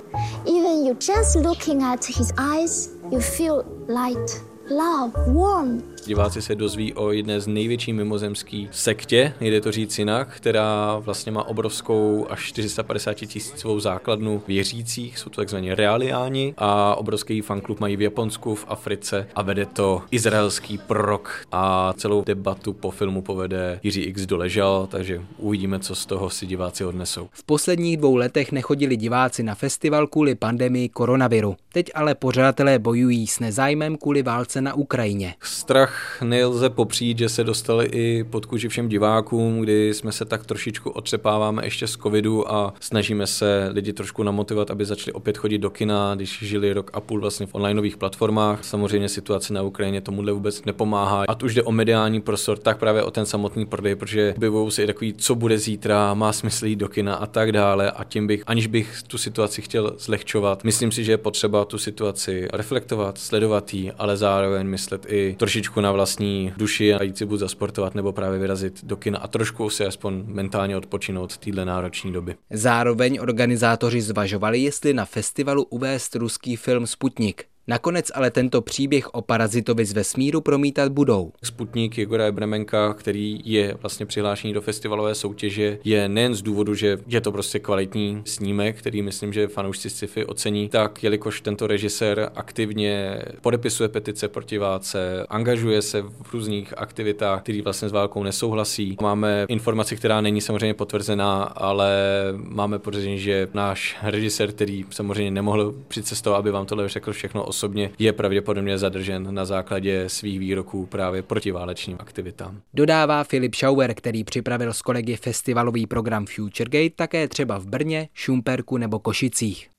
Even 0.47 0.87
you 0.87 0.93
just 0.93 1.35
looking 1.35 1.83
at 1.83 2.05
his 2.05 2.31
eyes, 2.53 2.89
you 3.11 3.19
feel 3.19 3.63
light, 3.87 4.43
love, 4.69 5.33
warmth. 5.33 6.00
Diváci 6.05 6.41
se 6.41 6.55
dozví 6.55 6.93
o 6.93 7.11
jedné 7.11 7.39
z 7.41 7.47
největší 7.47 7.93
mimozemský 7.93 8.69
sektě, 8.71 9.33
jde 9.41 9.61
to 9.61 9.71
říct 9.71 9.99
jinak, 9.99 10.35
která 10.35 10.97
vlastně 10.97 11.31
má 11.31 11.43
obrovskou 11.43 12.27
až 12.29 12.43
450 12.43 13.13
tisícovou 13.13 13.79
základnu 13.79 14.43
věřících, 14.47 15.17
jsou 15.17 15.29
to 15.29 15.35
takzvaní 15.35 15.73
realiáni 15.73 16.53
a 16.57 16.95
obrovský 16.95 17.41
fanklub 17.41 17.79
mají 17.79 17.97
v 17.97 18.01
Japonsku, 18.01 18.55
v 18.55 18.65
Africe 18.67 19.27
a 19.35 19.41
vede 19.41 19.65
to 19.65 20.01
izraelský 20.11 20.77
prorok 20.77 21.45
a 21.51 21.93
celou 21.97 22.23
debatu 22.23 22.73
po 22.73 22.91
filmu 22.91 23.21
povede 23.21 23.79
Jiří 23.83 24.01
X 24.01 24.25
doležal, 24.25 24.87
takže 24.91 25.21
uvidíme, 25.37 25.79
co 25.79 25.95
z 25.95 26.05
toho 26.05 26.29
si 26.29 26.45
diváci 26.45 26.85
odnesou. 26.85 27.29
V 27.31 27.43
posledních 27.43 27.97
dvou 27.97 28.15
letech 28.15 28.51
nechodili 28.51 28.97
diváci 28.97 29.43
na 29.43 29.55
festival 29.55 30.07
kvůli 30.07 30.35
pandemii 30.35 30.89
koronaviru. 30.89 31.55
Teď 31.73 31.91
ale 31.95 32.15
pořadatelé 32.15 32.79
bojují 32.79 33.27
s 33.27 33.39
nezájmem 33.39 33.97
kvůli 33.97 34.23
válce 34.23 34.61
na 34.61 34.73
Ukrajině. 34.73 35.35
Strach 35.41 35.90
tak 35.91 36.21
nelze 36.21 36.69
popřít, 36.69 37.17
že 37.17 37.29
se 37.29 37.43
dostali 37.43 37.85
i 37.85 38.23
pod 38.23 38.45
kůži 38.45 38.67
všem 38.67 38.89
divákům, 38.89 39.61
kdy 39.61 39.93
jsme 39.93 40.11
se 40.11 40.25
tak 40.25 40.45
trošičku 40.45 40.89
otřepáváme 40.89 41.65
ještě 41.65 41.87
z 41.87 41.97
covidu 41.97 42.51
a 42.51 42.73
snažíme 42.79 43.27
se 43.27 43.69
lidi 43.71 43.93
trošku 43.93 44.23
namotivovat, 44.23 44.71
aby 44.71 44.85
začali 44.85 45.13
opět 45.13 45.37
chodit 45.37 45.57
do 45.57 45.69
kina, 45.69 46.15
když 46.15 46.39
žili 46.41 46.73
rok 46.73 46.91
a 46.93 47.01
půl 47.01 47.21
vlastně 47.21 47.45
v 47.45 47.55
onlineových 47.55 47.97
platformách. 47.97 48.63
Samozřejmě 48.63 49.09
situace 49.09 49.53
na 49.53 49.61
Ukrajině 49.61 50.01
tomuhle 50.01 50.31
vůbec 50.31 50.65
nepomáhá. 50.65 51.23
A 51.27 51.35
tu 51.35 51.45
už 51.45 51.53
jde 51.53 51.63
o 51.63 51.71
mediální 51.71 52.21
prostor, 52.21 52.57
tak 52.57 52.77
právě 52.77 53.03
o 53.03 53.11
ten 53.11 53.25
samotný 53.25 53.65
prodej, 53.65 53.95
protože 53.95 54.33
objevují 54.37 54.71
se 54.71 54.83
i 54.83 54.87
takový, 54.87 55.13
co 55.13 55.35
bude 55.35 55.57
zítra, 55.57 56.13
má 56.13 56.33
smysl 56.33 56.65
jít 56.65 56.75
do 56.75 56.89
kina 56.89 57.15
a 57.15 57.25
tak 57.25 57.51
dále. 57.51 57.91
A 57.91 58.03
tím 58.03 58.27
bych, 58.27 58.43
aniž 58.47 58.67
bych 58.67 59.03
tu 59.07 59.17
situaci 59.17 59.61
chtěl 59.61 59.95
zlehčovat, 59.99 60.63
myslím 60.63 60.91
si, 60.91 61.03
že 61.03 61.11
je 61.11 61.17
potřeba 61.17 61.65
tu 61.65 61.77
situaci 61.77 62.47
reflektovat, 62.53 63.17
sledovat 63.17 63.73
ji, 63.73 63.91
ale 63.91 64.17
zároveň 64.17 64.67
myslet 64.67 65.05
i 65.09 65.35
trošičku 65.39 65.80
na 65.81 65.91
vlastní 65.91 66.53
duši 66.57 66.93
a 66.93 67.03
jít 67.03 67.17
si 67.17 67.25
buď 67.25 67.39
zasportovat 67.39 67.95
nebo 67.95 68.13
právě 68.13 68.39
vyrazit 68.39 68.85
do 68.85 68.97
kina 68.97 69.19
a 69.19 69.27
trošku 69.27 69.69
si 69.69 69.85
aspoň 69.85 70.23
mentálně 70.25 70.77
odpočinout 70.77 71.37
téhle 71.37 71.65
náročné 71.65 72.11
doby. 72.11 72.35
Zároveň 72.49 73.19
organizátoři 73.21 74.01
zvažovali, 74.01 74.59
jestli 74.59 74.93
na 74.93 75.05
festivalu 75.05 75.63
uvést 75.63 76.15
ruský 76.15 76.55
film 76.55 76.87
Sputnik. 76.87 77.50
Nakonec 77.67 78.11
ale 78.15 78.31
tento 78.31 78.61
příběh 78.61 79.13
o 79.13 79.21
parazitovi 79.21 79.85
z 79.85 79.93
vesmíru 79.93 80.41
promítat 80.41 80.91
budou. 80.91 81.31
Sputnik 81.43 81.97
Jegora 81.97 82.31
Bremenka, 82.31 82.93
který 82.93 83.41
je 83.43 83.77
vlastně 83.81 84.05
přihlášený 84.05 84.53
do 84.53 84.61
festivalové 84.61 85.15
soutěže, 85.15 85.79
je 85.83 86.09
nejen 86.09 86.35
z 86.35 86.41
důvodu, 86.41 86.75
že 86.75 86.97
je 87.07 87.21
to 87.21 87.31
prostě 87.31 87.59
kvalitní 87.59 88.21
snímek, 88.25 88.77
který 88.77 89.01
myslím, 89.01 89.33
že 89.33 89.47
fanoušci 89.47 89.89
sci-fi 89.89 90.25
ocení, 90.25 90.69
tak 90.69 91.03
jelikož 91.03 91.41
tento 91.41 91.67
režisér 91.67 92.31
aktivně 92.35 93.21
podepisuje 93.41 93.89
petice 93.89 94.27
proti 94.27 94.57
válce, 94.57 95.25
angažuje 95.29 95.81
se 95.81 96.01
v 96.01 96.33
různých 96.33 96.73
aktivitách, 96.77 97.41
které 97.41 97.61
vlastně 97.61 97.89
s 97.89 97.91
válkou 97.91 98.23
nesouhlasí. 98.23 98.97
Máme 99.01 99.45
informaci, 99.49 99.95
která 99.95 100.21
není 100.21 100.41
samozřejmě 100.41 100.73
potvrzená, 100.73 101.43
ale 101.43 101.97
máme 102.35 102.79
podezření, 102.79 103.19
že 103.19 103.47
náš 103.53 103.97
režisér, 104.03 104.51
který 104.51 104.85
samozřejmě 104.89 105.31
nemohl 105.31 105.75
přicestovat, 105.87 106.39
aby 106.39 106.51
vám 106.51 106.65
tohle 106.65 106.89
řekl 106.89 107.13
všechno 107.13 107.50
osobně, 107.51 107.91
je 107.99 108.13
pravděpodobně 108.13 108.77
zadržen 108.77 109.27
na 109.33 109.45
základě 109.45 110.09
svých 110.09 110.39
výroků 110.39 110.85
právě 110.85 111.21
protiválečným 111.21 111.97
aktivitám. 111.99 112.61
Dodává 112.73 113.23
Filip 113.23 113.55
Schauer, 113.55 113.93
který 113.93 114.23
připravil 114.23 114.73
s 114.73 114.81
kolegy 114.81 115.15
festivalový 115.15 115.87
program 115.87 116.25
Futuregate 116.25 116.95
také 116.95 117.27
třeba 117.27 117.57
v 117.57 117.65
Brně, 117.65 118.09
Šumperku 118.13 118.77
nebo 118.77 118.99
Košicích. 118.99 119.70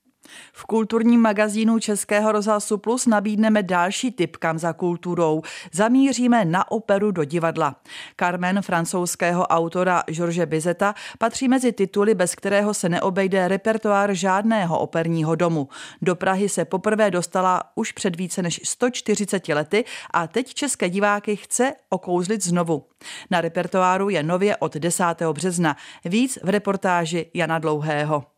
V 0.52 0.64
kulturním 0.64 1.20
magazínu 1.20 1.78
Českého 1.78 2.32
rozhlasu 2.32 2.78
Plus 2.78 3.06
nabídneme 3.06 3.62
další 3.62 4.10
tip 4.10 4.36
kam 4.36 4.58
za 4.58 4.72
kulturou. 4.72 5.42
Zamíříme 5.72 6.44
na 6.44 6.70
operu 6.70 7.10
do 7.10 7.24
divadla. 7.24 7.76
Carmen 8.20 8.62
francouzského 8.62 9.46
autora 9.46 10.02
George 10.10 10.44
Bizeta 10.46 10.94
patří 11.18 11.48
mezi 11.48 11.72
tituly, 11.72 12.14
bez 12.14 12.34
kterého 12.34 12.74
se 12.74 12.88
neobejde 12.88 13.48
repertoár 13.48 14.14
žádného 14.14 14.78
operního 14.78 15.34
domu. 15.34 15.68
Do 16.02 16.14
Prahy 16.14 16.48
se 16.48 16.64
poprvé 16.64 17.10
dostala 17.10 17.62
už 17.74 17.92
před 17.92 18.16
více 18.16 18.42
než 18.42 18.60
140 18.64 19.48
lety 19.48 19.84
a 20.10 20.26
teď 20.26 20.54
české 20.54 20.88
diváky 20.90 21.36
chce 21.36 21.72
okouzlit 21.88 22.44
znovu. 22.44 22.84
Na 23.30 23.40
repertoáru 23.40 24.08
je 24.08 24.22
nově 24.22 24.56
od 24.56 24.76
10. 24.76 25.04
března. 25.32 25.76
Víc 26.04 26.38
v 26.42 26.48
reportáži 26.48 27.30
Jana 27.34 27.58
Dlouhého. 27.58 28.31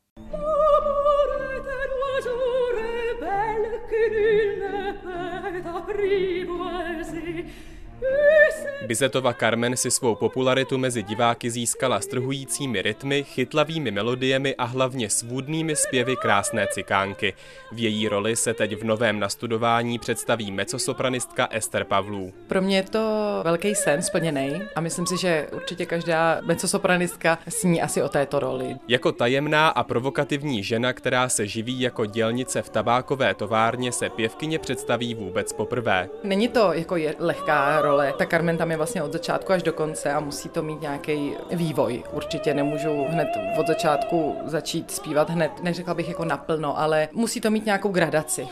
Bizetova 8.86 9.32
Carmen 9.32 9.76
si 9.76 9.90
svou 9.90 10.14
popularitu 10.14 10.78
mezi 10.78 11.02
diváky 11.02 11.50
získala 11.50 12.00
strhujícími 12.00 12.82
rytmy, 12.82 13.24
chytlavými 13.24 13.90
melodiemi 13.90 14.54
a 14.54 14.64
hlavně 14.64 15.10
svůdnými 15.10 15.76
zpěvy 15.76 16.16
krásné 16.16 16.66
cikánky. 16.72 17.34
V 17.72 17.78
její 17.78 18.08
roli 18.08 18.36
se 18.36 18.54
teď 18.54 18.76
v 18.76 18.84
novém 18.84 19.20
nastudování 19.20 19.98
představí 19.98 20.50
mecosopranistka 20.52 21.48
Ester 21.50 21.84
Pavlů. 21.84 22.32
Pro 22.46 22.62
mě 22.62 22.76
je 22.76 22.82
to 22.82 23.40
velký 23.44 23.74
sen 23.74 24.02
splněný 24.02 24.62
a 24.76 24.80
myslím 24.80 25.06
si, 25.06 25.16
že 25.16 25.46
určitě 25.52 25.86
každá 25.86 26.40
mecosopranistka 26.42 27.38
sní 27.48 27.82
asi 27.82 28.02
o 28.02 28.08
této 28.08 28.40
roli. 28.40 28.76
Jako 28.88 29.12
tajemná 29.12 29.68
a 29.68 29.82
provokativní 29.82 30.62
žena, 30.62 30.92
která 30.92 31.28
se 31.28 31.46
živí 31.46 31.80
jako 31.80 32.06
dělnice 32.06 32.62
v 32.62 32.68
tabákové 32.68 33.34
továrně, 33.34 33.92
se 33.92 34.10
pěvkyně 34.10 34.58
představí 34.58 35.14
vůbec 35.14 35.52
poprvé. 35.52 36.08
Není 36.24 36.48
to 36.48 36.72
jako 36.72 36.96
je 36.96 37.14
lehká 37.18 37.80
role, 37.80 38.14
ta 38.18 38.26
Carmen 38.26 38.56
tam 38.56 38.70
je 38.70 38.73
vlastně 38.76 39.02
od 39.02 39.12
začátku 39.12 39.52
až 39.52 39.62
do 39.62 39.72
konce 39.72 40.12
a 40.12 40.20
musí 40.20 40.48
to 40.48 40.62
mít 40.62 40.80
nějaký 40.80 41.34
vývoj. 41.50 42.02
Určitě 42.12 42.54
nemůžu 42.54 43.04
hned 43.08 43.28
od 43.58 43.66
začátku 43.66 44.36
začít 44.44 44.90
zpívat 44.90 45.30
hned, 45.30 45.52
neřekla 45.62 45.94
bych 45.94 46.08
jako 46.08 46.24
naplno, 46.24 46.78
ale 46.78 47.08
musí 47.12 47.40
to 47.40 47.50
mít 47.50 47.64
nějakou 47.64 47.88
gradaci. 47.88 48.48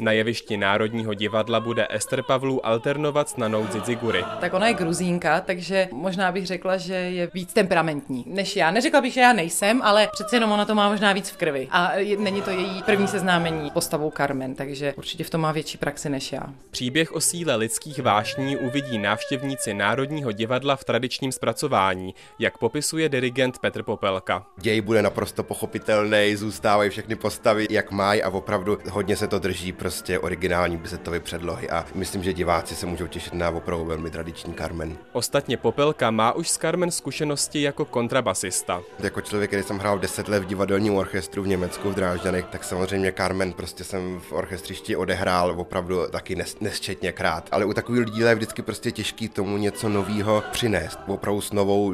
Na 0.00 0.12
jevišti 0.12 0.56
Národního 0.56 1.14
divadla 1.14 1.60
bude 1.60 1.86
Ester 1.90 2.22
Pavlů 2.22 2.66
alternovat 2.66 3.28
s 3.28 3.36
Nanou 3.36 3.66
Zizigury. 3.66 4.24
Tak 4.40 4.54
ona 4.54 4.68
je 4.68 4.74
gruzínka, 4.74 5.40
takže 5.40 5.88
možná 5.92 6.32
bych 6.32 6.46
řekla, 6.46 6.76
že 6.76 6.94
je 6.94 7.30
víc 7.34 7.52
temperamentní 7.52 8.24
než 8.26 8.56
já. 8.56 8.70
Neřekla 8.70 9.00
bych, 9.00 9.12
že 9.12 9.20
já 9.20 9.32
nejsem, 9.32 9.82
ale 9.82 10.08
přece 10.12 10.36
jenom 10.36 10.52
ona 10.52 10.64
to 10.64 10.74
má 10.74 10.88
možná 10.88 11.12
víc 11.12 11.30
v 11.30 11.36
krvi. 11.36 11.68
A 11.70 11.92
není 12.18 12.42
to 12.42 12.50
její 12.50 12.82
první 12.82 13.08
seznámení 13.08 13.70
postavou 13.70 14.12
Carmen, 14.16 14.54
takže 14.54 14.94
určitě 14.96 15.24
v 15.24 15.30
tom 15.30 15.40
má 15.40 15.52
větší 15.52 15.78
praxi 15.78 16.08
než 16.08 16.32
já. 16.32 16.42
Příběh 16.70 17.12
o 17.12 17.20
síle 17.20 17.56
lidských 17.56 18.02
vášní 18.02 18.56
uvidí 18.56 18.98
návštěvníci 18.98 19.74
Národního 19.74 20.32
divadla 20.32 20.76
v 20.76 20.84
tradičním 20.84 21.32
zpracování, 21.32 22.14
jak 22.38 22.58
popisuje 22.58 23.08
dirigent 23.08 23.58
Petr 23.58 23.82
Popelka. 23.82 24.46
Děj 24.56 24.80
bude 24.80 25.02
naprosto 25.02 25.42
pochopitelný, 25.42 26.36
zůstávají 26.36 26.90
všechny 26.90 27.16
postavy, 27.16 27.66
jak 27.70 27.90
mají 27.90 28.22
a 28.22 28.30
opravdu 28.30 28.78
hodně 28.90 29.16
se 29.16 29.26
to 29.28 29.38
drží 29.38 29.72
prostě 29.88 30.18
originální 30.18 30.76
bizetové 30.76 31.20
předlohy 31.20 31.70
a 31.70 31.86
myslím, 31.94 32.22
že 32.22 32.32
diváci 32.32 32.74
se 32.74 32.86
můžou 32.86 33.06
těšit 33.06 33.34
na 33.34 33.50
opravdu 33.50 33.84
velmi 33.84 34.10
tradiční 34.10 34.54
Carmen. 34.54 34.96
Ostatně 35.12 35.56
Popelka 35.56 36.10
má 36.10 36.32
už 36.32 36.48
s 36.48 36.58
Carmen 36.58 36.90
zkušenosti 36.90 37.62
jako 37.62 37.84
kontrabasista. 37.84 38.82
Jako 38.98 39.20
člověk, 39.20 39.50
který 39.50 39.62
jsem 39.62 39.78
hrál 39.78 39.98
10 39.98 40.28
let 40.28 40.42
v 40.42 40.46
divadelním 40.46 40.94
orchestru 40.94 41.42
v 41.42 41.48
Německu 41.48 41.90
v 41.90 41.94
Drážďanech, 41.94 42.44
tak 42.44 42.64
samozřejmě 42.64 43.12
Carmen 43.12 43.52
prostě 43.52 43.84
jsem 43.84 44.20
v 44.20 44.32
orchestřišti 44.32 44.96
odehrál 44.96 45.60
opravdu 45.60 46.06
taky 46.10 46.36
nes, 46.36 46.56
nesčetně 46.60 47.12
krát. 47.12 47.48
Ale 47.52 47.64
u 47.64 47.74
takových 47.74 48.04
lidí 48.04 48.20
je 48.20 48.34
vždycky 48.34 48.62
prostě 48.62 48.90
těžký 48.90 49.28
tomu 49.28 49.56
něco 49.56 49.88
nového 49.88 50.42
přinést. 50.52 50.98
Opravdu 51.06 51.40
s 51.40 51.52
novou 51.52 51.92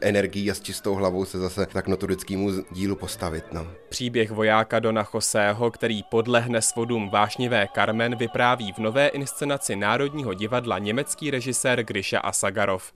energií 0.00 0.50
a 0.50 0.54
s 0.54 0.60
čistou 0.60 0.94
hlavou 0.94 1.24
se 1.24 1.38
zase 1.38 1.66
tak 1.66 1.88
notorickému 1.88 2.50
dílu 2.70 2.96
postavit. 2.96 3.44
No. 3.52 3.66
Příběh 3.88 4.30
vojáka 4.30 4.78
Dona 4.78 5.06
Joseho, 5.14 5.70
který 5.70 6.02
podlehne 6.02 6.62
svodům 6.62 7.10
vášnivé 7.36 7.68
Carmen, 7.74 8.16
vypráví 8.16 8.72
v 8.72 8.78
nové 8.78 9.08
inscenaci 9.08 9.76
Národního 9.76 10.34
divadla 10.34 10.78
německý 10.78 11.30
režisér 11.30 11.82
Grisha 11.82 12.20
Asagarov. 12.20 12.92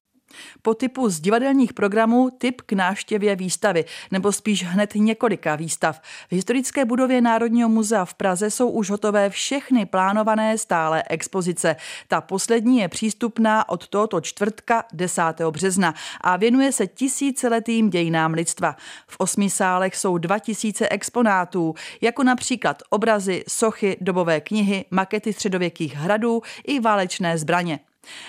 Po 0.61 0.73
typu 0.73 1.09
z 1.09 1.19
divadelních 1.19 1.73
programů 1.73 2.29
typ 2.37 2.61
k 2.61 2.73
návštěvě 2.73 3.35
výstavy, 3.35 3.85
nebo 4.11 4.31
spíš 4.31 4.63
hned 4.63 4.95
několika 4.95 5.55
výstav. 5.55 6.01
V 6.01 6.31
historické 6.35 6.85
budově 6.85 7.21
Národního 7.21 7.69
muzea 7.69 8.05
v 8.05 8.13
Praze 8.13 8.51
jsou 8.51 8.69
už 8.69 8.89
hotové 8.89 9.29
všechny 9.29 9.85
plánované 9.85 10.57
stále 10.57 11.03
expozice. 11.09 11.75
Ta 12.07 12.21
poslední 12.21 12.77
je 12.77 12.87
přístupná 12.87 13.69
od 13.69 13.87
tohoto 13.87 14.21
čtvrtka 14.21 14.83
10. 14.93 15.21
března 15.51 15.93
a 16.21 16.37
věnuje 16.37 16.71
se 16.71 16.87
tisíciletým 16.87 17.89
dějinám 17.89 18.33
lidstva. 18.33 18.75
V 19.07 19.15
osmi 19.19 19.49
sálech 19.49 19.95
jsou 19.95 20.17
2000 20.17 20.89
exponátů, 20.89 21.75
jako 22.01 22.23
například 22.23 22.83
obrazy, 22.89 23.43
sochy, 23.47 23.97
dobové 24.01 24.41
knihy, 24.41 24.85
makety 24.91 25.33
středověkých 25.33 25.95
hradů 25.95 26.41
i 26.63 26.79
válečné 26.79 27.37
zbraně. 27.37 27.79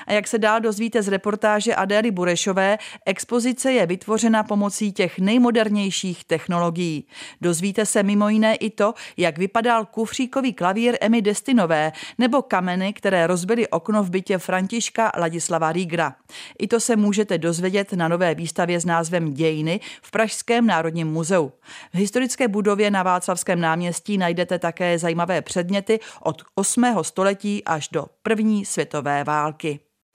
A 0.07 0.13
jak 0.13 0.29
se 0.29 0.39
dál 0.39 0.61
dozvíte 0.61 1.03
z 1.03 1.09
reportáže 1.09 1.75
Adély 1.75 2.11
Burešové, 2.11 2.79
expozice 3.07 3.73
je 3.73 3.87
vytvořena 3.87 4.43
pomocí 4.43 4.93
těch 4.93 5.19
nejmodernějších 5.19 6.25
technologií. 6.25 7.07
Dozvíte 7.41 7.87
se 7.87 8.03
mimo 8.03 8.29
jiné 8.29 8.55
i 8.55 8.71
to, 8.71 8.95
jak 9.17 9.39
vypadal 9.39 9.85
kufříkový 9.85 10.53
klavír 10.53 10.97
Emy 11.01 11.23
Destinové 11.23 11.93
nebo 12.19 12.43
kameny, 12.43 12.93
které 12.93 13.27
rozbily 13.27 13.69
okno 13.69 14.03
v 14.03 14.11
bytě 14.11 14.39
Františka 14.39 15.13
Ladislava 15.19 15.73
Rígra. 15.73 16.15
I 16.59 16.69
to 16.69 16.81
se 16.81 16.97
můžete 16.97 17.39
dozvědět 17.39 17.93
na 17.93 18.09
nové 18.09 18.35
výstavě 18.35 18.81
s 18.81 18.85
názvem 18.85 19.35
Dějiny 19.35 19.81
v 20.03 20.11
Pražském 20.11 20.67
národním 20.67 21.09
muzeu. 21.09 21.53
V 21.93 21.99
historické 21.99 22.49
budově 22.49 22.91
na 22.91 23.03
Václavském 23.03 23.61
náměstí 23.61 24.19
najdete 24.19 24.59
také 24.59 24.99
zajímavé 24.99 25.43
předměty 25.43 26.01
od 26.21 26.43
8. 26.55 26.85
století 27.03 27.65
až 27.65 27.89
do 27.89 28.07
první 28.23 28.65
světové 28.65 29.25
války. 29.25 29.72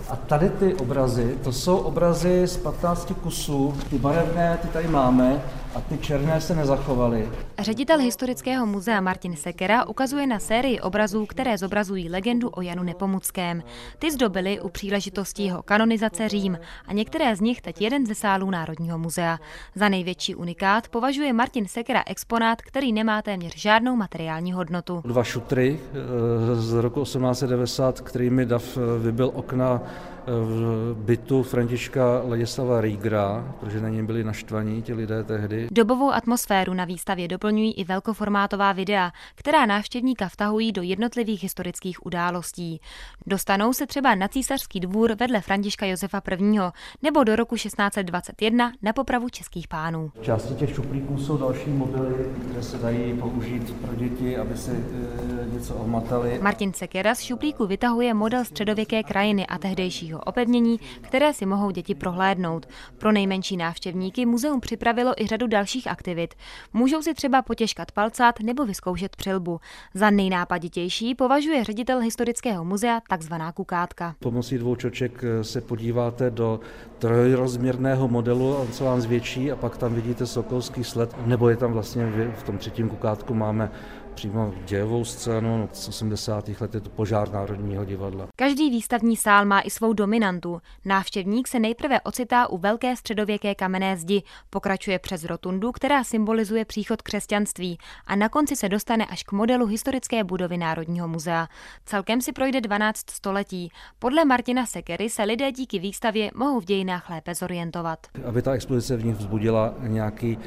A 0.10 0.16
tady 0.16 0.50
ty 0.50 0.74
obrazy, 0.74 1.38
to 1.44 1.52
jsou 1.52 1.78
obrazy 1.78 2.48
z 2.48 2.58
15 2.58 3.12
kusů, 3.24 3.74
ty 3.90 3.98
barevné, 3.98 4.58
ty 4.62 4.68
tady 4.68 4.88
máme 4.88 5.42
a 5.78 5.82
ty 5.82 5.98
černé 5.98 6.42
se 6.42 6.56
nezachovaly. 6.56 7.30
Ředitel 7.60 8.00
historického 8.00 8.66
muzea 8.66 9.02
Martin 9.02 9.36
Sekera 9.36 9.86
ukazuje 9.86 10.28
na 10.28 10.40
sérii 10.40 10.80
obrazů, 10.80 11.26
které 11.26 11.58
zobrazují 11.58 12.10
legendu 12.10 12.50
o 12.50 12.62
Janu 12.62 12.84
Nepomuckém. 12.84 13.64
Ty 14.00 14.12
zdobily 14.12 14.62
u 14.62 14.70
příležitosti 14.70 15.44
jeho 15.44 15.64
kanonizace 15.64 16.30
Řím 16.30 16.60
a 16.88 16.94
některé 16.94 17.36
z 17.36 17.42
nich 17.42 17.62
teď 17.62 17.82
jeden 17.82 18.06
ze 18.06 18.16
sálů 18.16 18.50
Národního 18.50 18.98
muzea. 18.98 19.40
Za 19.76 19.90
největší 19.90 20.36
unikát 20.36 20.90
považuje 20.90 21.34
Martin 21.34 21.68
Sekera 21.68 22.04
exponát, 22.08 22.62
který 22.62 22.94
nemá 22.94 23.22
téměř 23.22 23.56
žádnou 23.58 23.96
materiální 23.96 24.54
hodnotu. 24.54 25.02
Dva 25.06 25.24
šutry 25.24 25.80
eh, 25.80 26.56
z 26.56 26.74
roku 26.74 27.04
1890, 27.04 28.02
kterými 28.02 28.46
Dav 28.46 28.78
eh, 28.78 29.00
vybil 29.00 29.32
okna 29.34 29.82
v 30.28 30.96
bytu 30.98 31.44
Františka 31.44 32.22
Ladislava 32.28 32.82
Rígra, 32.82 33.56
protože 33.60 33.82
na 33.82 33.90
něm 33.90 34.06
byli 34.06 34.24
naštvaní 34.24 34.82
ti 34.82 34.94
lidé 34.94 35.24
tehdy. 35.24 35.68
Dobovou 35.72 36.12
atmosféru 36.12 36.74
na 36.74 36.86
výstavě 36.86 37.28
doplňují 37.28 37.74
i 37.74 37.84
velkoformátová 37.84 38.72
videa, 38.74 39.12
která 39.36 39.66
návštěvníka 39.66 40.30
vtahují 40.30 40.72
do 40.72 40.82
jednotlivých 40.82 41.44
historických 41.44 42.06
událostí. 42.06 42.82
Dostanou 43.28 43.74
se 43.74 43.88
třeba 43.88 44.16
na 44.16 44.28
císařský 44.28 44.80
dvůr 44.80 45.16
vedle 45.16 45.42
Františka 45.42 45.86
Josefa 45.86 46.22
I. 46.32 46.60
nebo 47.02 47.24
do 47.24 47.36
roku 47.36 47.56
1621 47.56 48.72
na 48.82 48.94
popravu 48.94 49.30
českých 49.30 49.68
pánů. 49.68 50.12
V 50.22 50.24
části 50.24 50.54
těch 50.54 50.76
šuplíků 50.76 51.18
jsou 51.18 51.38
další 51.38 51.70
mobily, 51.70 52.16
které 52.46 52.64
se 52.64 52.78
dají 52.78 53.14
použít 53.14 53.76
pro 53.76 53.96
děti, 53.96 54.38
aby 54.38 54.58
si 54.58 54.72
e, 54.72 55.54
něco 55.54 55.76
ohmatali. 55.76 56.40
Martin 56.42 56.74
Sekera 56.74 57.16
z 57.16 57.22
šuplíku 57.22 57.68
vytahuje 57.68 58.14
model 58.14 58.46
středověké 58.46 59.04
krajiny 59.04 59.48
a 59.48 59.58
tehdejšího 59.58 60.17
dalšího 60.18 60.22
opevnění, 60.26 60.80
které 61.02 61.34
si 61.34 61.46
mohou 61.46 61.72
děti 61.72 61.96
prohlédnout. 61.96 62.68
Pro 62.98 63.12
nejmenší 63.12 63.58
návštěvníky 63.58 64.26
muzeum 64.26 64.60
připravilo 64.60 65.14
i 65.22 65.28
řadu 65.28 65.48
dalších 65.48 65.88
aktivit. 65.88 66.36
Můžou 66.74 67.02
si 67.02 67.14
třeba 67.14 67.42
potěžkat 67.42 67.92
palcát 67.92 68.40
nebo 68.40 68.66
vyzkoušet 68.66 69.16
přilbu. 69.16 69.60
Za 69.94 70.10
nejnápaditější 70.10 71.16
považuje 71.16 71.64
ředitel 71.64 72.00
historického 72.00 72.66
muzea 72.66 73.02
takzvaná 73.10 73.52
kukátka. 73.52 74.16
Pomocí 74.20 74.58
dvou 74.58 74.76
čoček 74.76 75.24
se 75.42 75.62
podíváte 75.62 76.30
do 76.30 76.60
trojrozměrného 77.00 78.08
modelu, 78.08 78.56
on 78.56 78.68
se 78.68 78.84
vám 78.84 79.02
zvětší 79.02 79.52
a 79.52 79.56
pak 79.56 79.78
tam 79.78 79.94
vidíte 79.94 80.26
sokolský 80.26 80.84
sled, 80.84 81.16
nebo 81.26 81.50
je 81.50 81.58
tam 81.58 81.74
vlastně 81.74 82.06
v 82.36 82.44
tom 82.44 82.58
třetím 82.58 82.90
kukátku 82.90 83.34
máme 83.34 83.72
přímo 84.18 84.54
dějovou 84.66 85.06
scénu. 85.06 85.70
Z 85.74 85.88
80. 85.88 86.50
let 86.62 86.74
je 86.74 86.82
to 86.82 86.90
požár 86.90 87.32
Národního 87.32 87.86
divadla. 87.86 88.28
Každý 88.36 88.70
výstavní 88.70 89.18
sál 89.18 89.46
má 89.46 89.62
i 89.62 89.70
svou 89.70 89.94
dominantu. 89.94 90.62
Návštěvník 90.86 91.48
se 91.48 91.60
nejprve 91.60 92.02
ocitá 92.02 92.50
u 92.50 92.58
velké 92.58 92.96
středověké 92.96 93.56
kamenné 93.56 93.98
zdi, 93.98 94.24
pokračuje 94.50 95.00
přes 95.00 95.24
rotundu, 95.24 95.72
která 95.72 96.04
symbolizuje 96.04 96.66
příchod 96.66 97.02
křesťanství 97.02 97.78
a 98.08 98.16
na 98.16 98.30
konci 98.30 98.56
se 98.56 98.70
dostane 98.70 99.06
až 99.06 99.24
k 99.24 99.32
modelu 99.32 99.66
historické 99.66 100.24
budovy 100.24 100.58
Národního 100.58 101.08
muzea. 101.08 101.48
Celkem 101.86 102.22
si 102.22 102.32
projde 102.32 102.62
12 102.62 103.10
století. 103.10 103.72
Podle 104.00 104.26
Martina 104.26 104.66
Sekery 104.66 105.10
se 105.10 105.24
lidé 105.24 105.52
díky 105.52 105.80
výstavě 105.80 106.32
mohou 106.36 106.60
v 106.60 106.66
dějinách 106.66 107.10
lépe 107.10 107.36
zorientovat. 107.36 108.08
Aby 108.26 108.42
ta 108.42 108.52
expozice 108.52 108.98
v 108.98 109.06
nich 109.06 109.16
vzbudila 109.16 109.74
nějaký 109.80 110.38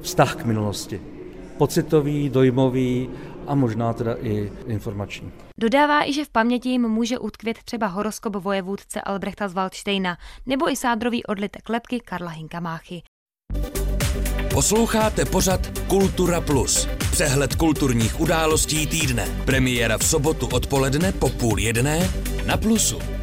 vztah 0.00 0.36
k 0.36 0.44
minulosti 0.44 1.19
pocitový, 1.60 2.28
dojmový 2.28 3.10
a 3.46 3.54
možná 3.54 3.92
teda 3.92 4.14
i 4.22 4.52
informační. 4.66 5.32
Dodává 5.60 6.08
i, 6.08 6.12
že 6.12 6.24
v 6.24 6.28
paměti 6.28 6.68
jim 6.68 6.88
může 6.88 7.18
utkvět 7.18 7.58
třeba 7.64 7.86
horoskop 7.86 8.36
vojevůdce 8.36 9.00
Albrechta 9.00 9.48
z 9.48 9.52
Waldsteina 9.52 10.16
nebo 10.46 10.70
i 10.70 10.76
sádrový 10.76 11.24
odlitek 11.24 11.68
lepky 11.68 12.00
Karla 12.00 12.30
Hinkamáchy. 12.30 13.02
Posloucháte 14.54 15.24
pořad 15.24 15.60
Kultura 15.88 16.40
Plus. 16.40 16.88
Přehled 17.10 17.54
kulturních 17.54 18.20
událostí 18.20 18.86
týdne. 18.86 19.28
Premiéra 19.44 19.98
v 19.98 20.04
sobotu 20.04 20.48
odpoledne 20.52 21.12
po 21.12 21.28
půl 21.28 21.58
jedné 21.58 22.10
na 22.46 22.56
Plusu. 22.56 23.19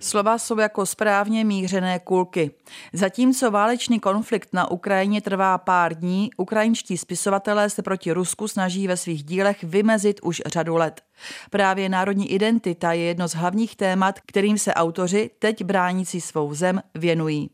Slova 0.00 0.38
jsou 0.38 0.58
jako 0.58 0.86
správně 0.86 1.44
mířené 1.44 1.98
kulky. 1.98 2.50
Zatímco 2.92 3.50
válečný 3.50 4.00
konflikt 4.00 4.48
na 4.52 4.70
Ukrajině 4.70 5.20
trvá 5.20 5.58
pár 5.58 5.94
dní, 5.94 6.30
ukrajinští 6.36 6.98
spisovatelé 6.98 7.70
se 7.70 7.82
proti 7.82 8.12
Rusku 8.12 8.48
snaží 8.48 8.88
ve 8.88 8.96
svých 8.96 9.24
dílech 9.24 9.64
vymezit 9.64 10.20
už 10.22 10.42
řadu 10.46 10.76
let. 10.76 11.02
Právě 11.50 11.88
národní 11.88 12.32
identita 12.32 12.92
je 12.92 13.04
jedno 13.04 13.28
z 13.28 13.34
hlavních 13.34 13.76
témat, 13.76 14.20
kterým 14.26 14.58
se 14.58 14.74
autoři, 14.74 15.30
teď 15.38 15.64
bránící 15.64 16.20
svou 16.20 16.54
zem, 16.54 16.82
věnují. 16.94 17.50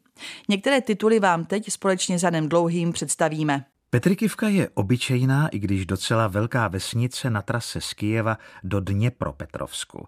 Některé 0.48 0.81
tituly 0.81 1.20
vám 1.20 1.44
teď 1.44 1.70
společně 1.70 2.18
za 2.18 2.31
Danem 2.31 2.48
Dlouhým 2.48 2.92
představíme. 2.92 3.64
Petrikivka 3.90 4.48
je 4.48 4.68
obyčejná, 4.74 5.48
i 5.48 5.59
když 5.59 5.87
docela 5.87 6.26
velká 6.26 6.68
vesnice 6.68 7.31
na 7.31 7.42
trase 7.42 7.81
z 7.81 7.94
Kijeva 7.94 8.38
do 8.64 8.81
Dněpropetrovsku. 8.81 10.07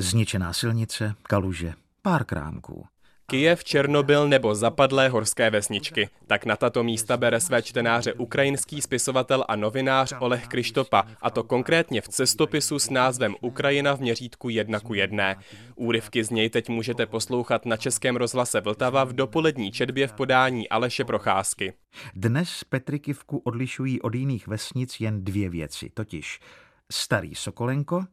Zničená 0.00 0.52
silnice, 0.52 1.14
kaluže, 1.22 1.72
pár 2.02 2.24
krámků. 2.24 2.86
Kijev, 3.26 3.64
Černobyl 3.64 4.28
nebo 4.28 4.54
zapadlé 4.54 5.08
horské 5.08 5.50
vesničky. 5.50 6.08
Tak 6.26 6.44
na 6.44 6.56
tato 6.56 6.82
místa 6.82 7.16
bere 7.16 7.40
své 7.40 7.62
čtenáře 7.62 8.12
ukrajinský 8.12 8.80
spisovatel 8.80 9.44
a 9.48 9.56
novinář 9.56 10.12
Oleh 10.18 10.46
Krištopa, 10.46 11.04
a 11.22 11.30
to 11.30 11.44
konkrétně 11.44 12.00
v 12.00 12.08
cestopisu 12.08 12.78
s 12.78 12.90
názvem 12.90 13.34
Ukrajina 13.40 13.96
v 13.96 14.00
měřítku 14.00 14.48
jedna 14.48 14.80
ku 14.80 14.94
jedné. 14.94 15.36
Úryvky 15.74 16.24
z 16.24 16.30
něj 16.30 16.50
teď 16.50 16.68
můžete 16.68 17.06
poslouchat 17.06 17.66
na 17.66 17.76
Českém 17.76 18.16
rozhlase 18.16 18.60
Vltava 18.60 19.04
v 19.04 19.12
dopolední 19.12 19.72
četbě 19.72 20.06
v 20.06 20.12
podání 20.12 20.68
Aleše 20.68 21.04
Procházky. 21.04 21.72
Dnes 22.14 22.64
Petrikivku 22.64 23.38
odlišují 23.38 24.00
od 24.00 24.14
jiných 24.14 24.46
vesnic 24.46 25.00
jen 25.00 25.24
dvě 25.24 25.50
věci, 25.50 25.90
totiž 25.94 26.40
Starý 26.92 27.34
Sokolenko 27.34 28.04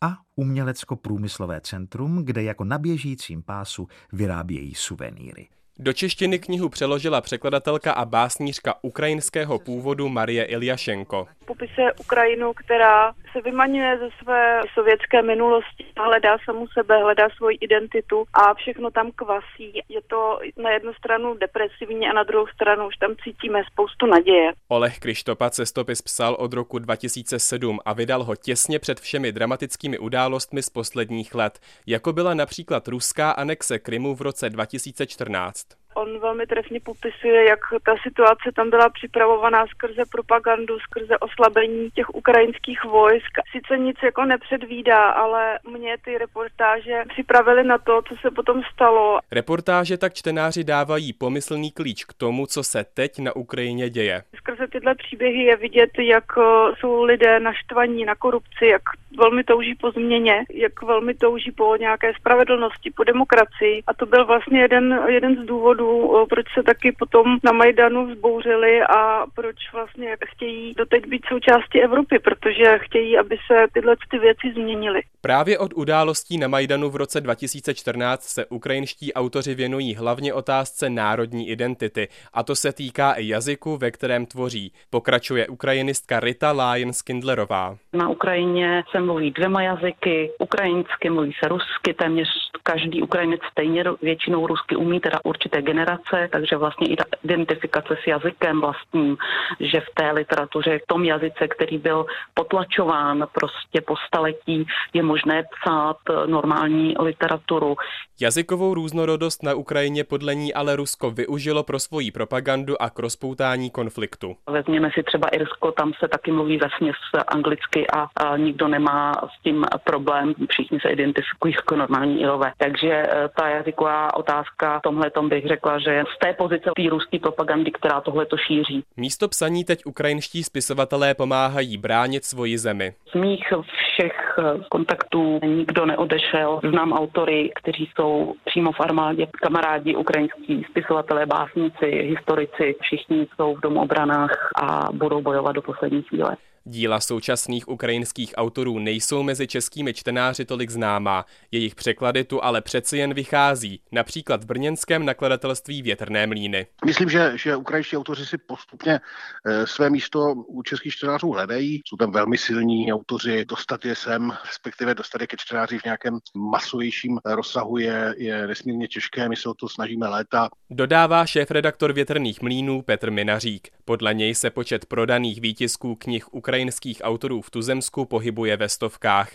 a 0.00 0.16
Umělecko-průmyslové 0.36 1.60
centrum, 1.60 2.24
kde 2.24 2.42
jako 2.42 2.64
na 2.64 2.78
běžícím 2.78 3.42
pásu 3.42 3.88
vyrábějí 4.12 4.74
suvenýry. 4.74 5.48
Do 5.80 5.92
češtiny 5.92 6.38
knihu 6.38 6.68
přeložila 6.68 7.20
překladatelka 7.20 7.92
a 7.92 8.04
básnířka 8.04 8.74
ukrajinského 8.82 9.58
původu 9.58 10.08
Marie 10.08 10.44
Iljašenko. 10.44 11.26
Popisuje 11.46 11.92
Ukrajinu, 11.92 12.52
která 12.52 13.12
se 13.32 13.40
vymaňuje 13.40 13.98
ze 13.98 14.08
své 14.22 14.60
sovětské 14.74 15.22
minulosti, 15.22 15.84
hledá 15.96 16.36
samu 16.44 16.66
sebe, 16.68 17.02
hledá 17.02 17.28
svoji 17.36 17.56
identitu 17.60 18.24
a 18.32 18.54
všechno 18.54 18.90
tam 18.90 19.10
kvasí. 19.14 19.82
Je 19.88 20.00
to 20.06 20.38
na 20.56 20.70
jednu 20.70 20.94
stranu 20.94 21.34
depresivní 21.34 22.08
a 22.08 22.12
na 22.12 22.22
druhou 22.22 22.46
stranu 22.46 22.86
už 22.86 22.96
tam 22.96 23.14
cítíme 23.24 23.62
spoustu 23.72 24.06
naděje. 24.06 24.52
Oleh 24.68 24.98
Krištopa 24.98 25.50
cestopis 25.50 26.02
psal 26.02 26.34
od 26.34 26.52
roku 26.52 26.78
2007 26.78 27.78
a 27.84 27.92
vydal 27.92 28.24
ho 28.24 28.36
těsně 28.36 28.78
před 28.78 29.00
všemi 29.00 29.32
dramatickými 29.32 29.98
událostmi 29.98 30.62
z 30.62 30.70
posledních 30.70 31.34
let, 31.34 31.58
jako 31.86 32.12
byla 32.12 32.34
například 32.34 32.88
ruská 32.88 33.30
anexe 33.30 33.78
Krymu 33.78 34.14
v 34.14 34.20
roce 34.20 34.50
2014 34.50 35.67
on 35.98 36.18
velmi 36.18 36.46
trefně 36.46 36.80
popisuje, 36.80 37.44
jak 37.44 37.60
ta 37.82 37.94
situace 38.02 38.52
tam 38.56 38.70
byla 38.70 38.88
připravovaná 38.88 39.66
skrze 39.66 40.02
propagandu, 40.12 40.78
skrze 40.78 41.18
oslabení 41.18 41.90
těch 41.90 42.14
ukrajinských 42.14 42.84
vojsk. 42.84 43.32
Sice 43.52 43.78
nic 43.78 43.96
jako 44.02 44.24
nepředvídá, 44.24 45.10
ale 45.10 45.58
mě 45.70 45.96
ty 46.04 46.18
reportáže 46.18 47.04
připravily 47.08 47.64
na 47.64 47.78
to, 47.78 48.02
co 48.08 48.14
se 48.20 48.30
potom 48.30 48.62
stalo. 48.72 49.18
Reportáže 49.32 49.98
tak 49.98 50.14
čtenáři 50.14 50.64
dávají 50.64 51.12
pomyslný 51.12 51.70
klíč 51.70 52.04
k 52.04 52.12
tomu, 52.12 52.46
co 52.46 52.62
se 52.62 52.84
teď 52.94 53.18
na 53.18 53.36
Ukrajině 53.36 53.90
děje. 53.90 54.22
Skrze 54.36 54.66
tyhle 54.68 54.94
příběhy 54.94 55.42
je 55.42 55.56
vidět, 55.56 55.90
jak 55.98 56.24
eh, 56.38 56.42
jsou 56.78 57.02
lidé 57.02 57.40
naštvaní 57.40 58.04
na 58.04 58.14
korupci, 58.14 58.66
jak 58.66 58.82
velmi 59.18 59.44
touží 59.44 59.74
po 59.74 59.90
změně, 59.90 60.44
jak 60.54 60.82
velmi 60.82 61.14
touží 61.14 61.52
po 61.52 61.76
nějaké 61.76 62.12
spravedlnosti, 62.14 62.90
po 62.90 63.04
demokracii. 63.04 63.82
A 63.86 63.94
to 63.94 64.06
byl 64.06 64.26
vlastně 64.26 64.60
jeden, 64.60 65.00
jeden 65.08 65.36
z 65.42 65.46
důvodů, 65.46 65.87
proč 66.28 66.46
se 66.54 66.62
taky 66.62 66.92
potom 66.92 67.38
na 67.44 67.52
Majdanu 67.52 68.06
vzbouřili 68.06 68.82
a 68.82 69.26
proč 69.34 69.56
vlastně 69.72 70.16
chtějí 70.26 70.74
doteď 70.74 71.06
být 71.06 71.22
součástí 71.28 71.82
Evropy, 71.82 72.18
protože 72.18 72.78
chtějí, 72.78 73.18
aby 73.18 73.36
se 73.46 73.66
tyhle 73.72 73.96
ty 74.10 74.18
věci 74.18 74.52
změnily. 74.52 75.00
Právě 75.20 75.58
od 75.58 75.72
událostí 75.74 76.38
na 76.38 76.48
Majdanu 76.48 76.90
v 76.90 76.96
roce 76.96 77.20
2014 77.20 78.22
se 78.22 78.46
ukrajinští 78.46 79.12
autoři 79.14 79.54
věnují 79.54 79.94
hlavně 79.94 80.34
otázce 80.34 80.90
národní 80.90 81.48
identity 81.48 82.08
a 82.32 82.42
to 82.42 82.54
se 82.54 82.72
týká 82.72 83.12
i 83.12 83.28
jazyku, 83.28 83.76
ve 83.76 83.90
kterém 83.90 84.26
tvoří. 84.26 84.72
Pokračuje 84.90 85.48
ukrajinistka 85.48 86.20
Rita 86.20 86.52
Lájen 86.52 86.92
Skindlerová. 86.92 87.76
Na 87.92 88.08
Ukrajině 88.08 88.82
se 88.90 89.00
mluví 89.00 89.30
dvěma 89.30 89.62
jazyky, 89.62 90.30
ukrajinsky, 90.38 91.10
mluví 91.10 91.32
se 91.42 91.48
rusky, 91.48 91.94
téměř 91.94 92.28
každý 92.62 93.02
Ukrajinec 93.02 93.40
stejně 93.52 93.84
většinou 94.02 94.46
rusky 94.46 94.76
umí, 94.76 95.00
teda 95.00 95.20
určité 95.24 95.62
generace, 95.62 96.28
takže 96.32 96.56
vlastně 96.56 96.88
i 96.88 96.96
ta 96.96 97.04
identifikace 97.24 97.96
s 98.04 98.06
jazykem 98.06 98.60
vlastním, 98.60 99.16
že 99.60 99.80
v 99.80 99.94
té 99.94 100.12
literatuře, 100.12 100.78
v 100.78 100.86
tom 100.86 101.04
jazyce, 101.04 101.48
který 101.48 101.78
byl 101.78 102.06
potlačován 102.34 103.26
prostě 103.32 103.80
po 103.80 103.94
staletí, 104.06 104.66
je 104.92 105.02
možné 105.02 105.42
psát 105.42 105.96
normální 106.26 106.94
literaturu. 107.00 107.76
Jazykovou 108.20 108.74
různorodost 108.74 109.42
na 109.42 109.54
Ukrajině 109.54 110.04
podle 110.04 110.34
ní 110.34 110.54
ale 110.54 110.76
Rusko 110.76 111.10
využilo 111.10 111.62
pro 111.62 111.78
svoji 111.78 112.10
propagandu 112.10 112.82
a 112.82 112.90
k 112.90 112.98
rozpoutání 112.98 113.70
konfliktu. 113.70 114.36
Vezměme 114.50 114.90
si 114.94 115.02
třeba 115.02 115.28
Irsko, 115.28 115.72
tam 115.72 115.92
se 116.00 116.08
taky 116.08 116.32
mluví 116.32 116.56
ve 116.56 116.68
směs 116.76 116.96
anglicky 117.28 117.86
a, 117.90 118.06
a 118.16 118.36
nikdo 118.36 118.68
nemá 118.68 119.12
s 119.12 119.42
tím 119.42 119.64
problém, 119.84 120.34
všichni 120.50 120.80
se 120.80 120.88
identifikují 120.88 121.54
jako 121.54 121.76
normální 121.76 122.20
Irové. 122.20 122.37
Takže 122.58 122.92
e, 122.92 123.28
ta 123.36 123.48
jazyková 123.48 124.16
otázka, 124.16 124.80
tomhle 124.82 125.10
tom 125.10 125.28
bych 125.28 125.46
řekla, 125.46 125.78
že 125.78 126.02
z 126.16 126.18
té 126.18 126.32
pozice 126.32 126.70
té 126.76 126.88
ruské 126.90 127.18
propagandy, 127.18 127.70
která 127.70 128.00
tohle 128.00 128.26
to 128.26 128.36
šíří. 128.36 128.84
Místo 128.96 129.28
psaní 129.28 129.64
teď 129.64 129.86
ukrajinští 129.86 130.44
spisovatelé 130.44 131.14
pomáhají 131.14 131.76
bránit 131.76 132.24
svoji 132.24 132.58
zemi. 132.58 132.94
Z 133.10 133.14
mých 133.14 133.44
všech 133.62 134.38
e, 134.38 134.42
kontaktů 134.68 135.40
nikdo 135.46 135.86
neodešel. 135.86 136.60
Znám 136.70 136.92
autory, 136.92 137.50
kteří 137.54 137.90
jsou 137.94 138.34
přímo 138.44 138.72
v 138.72 138.80
armádě, 138.80 139.26
kamarádi 139.42 139.96
ukrajinští 139.96 140.64
spisovatelé, 140.70 141.26
básníci, 141.26 141.86
historici, 141.86 142.74
všichni 142.80 143.26
jsou 143.36 143.54
v 143.54 143.60
domobranách 143.60 144.50
a 144.62 144.92
budou 144.92 145.22
bojovat 145.22 145.52
do 145.52 145.62
poslední 145.62 146.02
chvíle. 146.02 146.36
Díla 146.70 147.00
současných 147.00 147.68
ukrajinských 147.68 148.32
autorů 148.36 148.78
nejsou 148.78 149.22
mezi 149.22 149.46
českými 149.46 149.94
čtenáři 149.94 150.44
tolik 150.44 150.70
známá, 150.70 151.24
jejich 151.50 151.74
překlady 151.74 152.24
tu 152.24 152.44
ale 152.44 152.60
přeci 152.60 152.98
jen 152.98 153.14
vychází, 153.14 153.80
například 153.92 154.44
v 154.44 154.46
brněnském 154.46 155.04
nakladatelství 155.04 155.82
Větrné 155.82 156.26
mlíny. 156.26 156.66
Myslím, 156.86 157.08
že, 157.08 157.32
že 157.34 157.56
ukrajinští 157.56 157.96
autoři 157.96 158.26
si 158.26 158.38
postupně 158.38 159.00
e, 159.46 159.66
své 159.66 159.90
místo 159.90 160.34
u 160.34 160.62
českých 160.62 160.92
čtenářů 160.92 161.30
hledají. 161.30 161.80
Jsou 161.84 161.96
tam 161.96 162.12
velmi 162.12 162.38
silní 162.38 162.92
autoři, 162.92 163.44
dostat 163.44 163.84
je 163.84 163.94
sem, 163.94 164.32
respektive 164.46 164.94
dostat 164.94 165.20
je 165.20 165.26
ke 165.26 165.36
čtenáři 165.36 165.78
v 165.78 165.84
nějakém 165.84 166.18
masovějším 166.36 167.18
rozsahu 167.24 167.78
je, 167.78 168.14
je 168.18 168.46
nesmírně 168.46 168.88
těžké, 168.88 169.28
my 169.28 169.36
se 169.36 169.48
o 169.48 169.54
to 169.54 169.68
snažíme 169.68 170.08
léta. 170.08 170.48
Dodává 170.70 171.26
šéf-redaktor 171.26 171.92
Větrných 171.92 172.42
mlínů 172.42 172.82
Petr 172.82 173.10
Minařík. 173.10 173.77
Podle 173.88 174.14
něj 174.14 174.34
se 174.34 174.50
počet 174.50 174.86
prodaných 174.86 175.40
výtisků 175.40 175.94
knih 175.94 176.34
Ukrajinských 176.34 177.00
autorů 177.04 177.42
v 177.42 177.50
tuzemsku 177.50 178.04
pohybuje 178.04 178.56
ve 178.56 178.68
stovkách. 178.68 179.30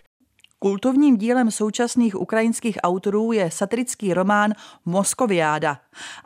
Kultovním 0.64 1.18
dílem 1.18 1.52
současných 1.52 2.16
ukrajinských 2.16 2.78
autorů 2.84 3.32
je 3.32 3.52
satirický 3.52 4.14
román 4.14 4.54
Moskoviáda. 4.86 5.78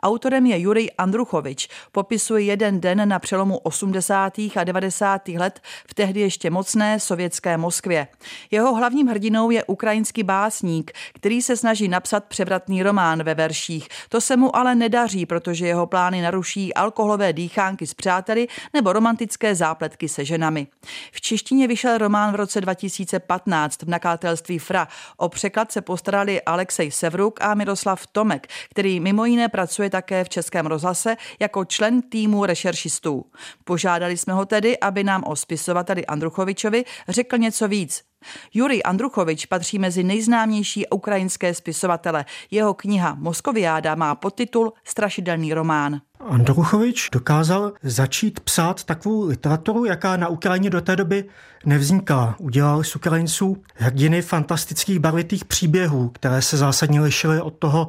Autorem 0.02 0.46
je 0.46 0.60
Jurij 0.60 0.90
Andruchovič. 0.98 1.68
Popisuje 1.92 2.44
jeden 2.44 2.80
den 2.80 3.08
na 3.08 3.18
přelomu 3.18 3.58
80. 3.58 4.38
a 4.56 4.64
90. 4.64 5.28
let 5.28 5.60
v 5.86 5.94
tehdy 5.94 6.20
ještě 6.20 6.50
mocné 6.50 7.00
sovětské 7.00 7.56
Moskvě. 7.56 8.08
Jeho 8.50 8.74
hlavním 8.74 9.06
hrdinou 9.06 9.50
je 9.50 9.64
ukrajinský 9.64 10.22
básník, 10.22 10.92
který 11.14 11.42
se 11.42 11.56
snaží 11.56 11.88
napsat 11.88 12.24
převratný 12.24 12.82
román 12.82 13.22
ve 13.22 13.34
verších. 13.34 13.88
To 14.08 14.20
se 14.20 14.36
mu 14.36 14.56
ale 14.56 14.74
nedaří, 14.74 15.26
protože 15.26 15.66
jeho 15.66 15.86
plány 15.86 16.22
naruší 16.22 16.74
alkoholové 16.74 17.32
dýchánky 17.32 17.86
s 17.86 17.94
přáteli 17.94 18.48
nebo 18.74 18.92
romantické 18.92 19.54
zápletky 19.54 20.08
se 20.08 20.24
ženami. 20.24 20.66
V 21.12 21.20
češtině 21.20 21.68
vyšel 21.68 21.98
román 21.98 22.32
v 22.32 22.36
roce 22.36 22.60
2015 22.60 23.82
v 23.82 23.88
nakladatelství 23.88 24.27
nakladatelství 24.28 24.58
FRA. 24.58 24.88
O 25.16 25.28
překlad 25.28 25.72
se 25.72 25.80
postarali 25.80 26.42
Alexej 26.42 26.90
Sevruk 26.90 27.40
a 27.40 27.54
Miroslav 27.54 28.06
Tomek, 28.06 28.46
který 28.70 29.00
mimo 29.00 29.24
jiné 29.24 29.48
pracuje 29.48 29.90
také 29.90 30.24
v 30.24 30.28
Českém 30.28 30.66
rozhlase 30.66 31.16
jako 31.40 31.64
člen 31.64 32.02
týmu 32.02 32.46
rešeršistů. 32.46 33.24
Požádali 33.64 34.16
jsme 34.16 34.32
ho 34.32 34.46
tedy, 34.46 34.78
aby 34.78 35.04
nám 35.04 35.24
o 35.26 35.36
spisovateli 35.36 36.06
Andruchovičovi 36.06 36.84
řekl 37.08 37.38
něco 37.38 37.68
víc. 37.68 38.07
Jurij 38.54 38.80
Andruchovič 38.84 39.46
patří 39.46 39.78
mezi 39.78 40.02
nejznámější 40.02 40.86
ukrajinské 40.86 41.54
spisovatele. 41.54 42.24
Jeho 42.50 42.74
kniha 42.74 43.16
Moskoviáda 43.18 43.94
má 43.94 44.14
podtitul 44.14 44.72
Strašidelný 44.84 45.54
román. 45.54 46.00
Andruchovič 46.20 47.08
dokázal 47.12 47.72
začít 47.82 48.40
psát 48.40 48.84
takovou 48.84 49.26
literaturu, 49.26 49.84
jaká 49.84 50.16
na 50.16 50.28
Ukrajině 50.28 50.70
do 50.70 50.80
té 50.80 50.96
doby 50.96 51.24
nevzniká. 51.64 52.34
Udělal 52.38 52.84
z 52.84 52.96
Ukrajinců 52.96 53.62
hrdiny 53.74 54.22
fantastických 54.22 54.98
barvitých 54.98 55.44
příběhů, 55.44 56.08
které 56.08 56.42
se 56.42 56.56
zásadně 56.56 57.00
lišily 57.00 57.40
od 57.40 57.54
toho, 57.58 57.88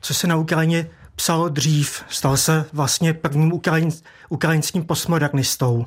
co 0.00 0.14
se 0.14 0.26
na 0.26 0.36
Ukrajině 0.36 0.90
psalo 1.16 1.48
dřív. 1.48 2.04
Stal 2.08 2.36
se 2.36 2.64
vlastně 2.72 3.14
prvním 3.14 3.52
ukrajin, 3.52 3.90
ukrajinským 4.28 4.84
postmodernistou. 4.84 5.86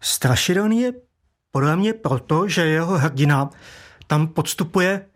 Strašidelný 0.00 0.80
je 0.80 0.92
podle 1.54 1.76
mě 1.76 1.92
proto, 1.92 2.48
že 2.48 2.66
jeho 2.66 2.98
hrdina 2.98 3.50
tam 4.06 4.26
podstupuje 4.26 5.06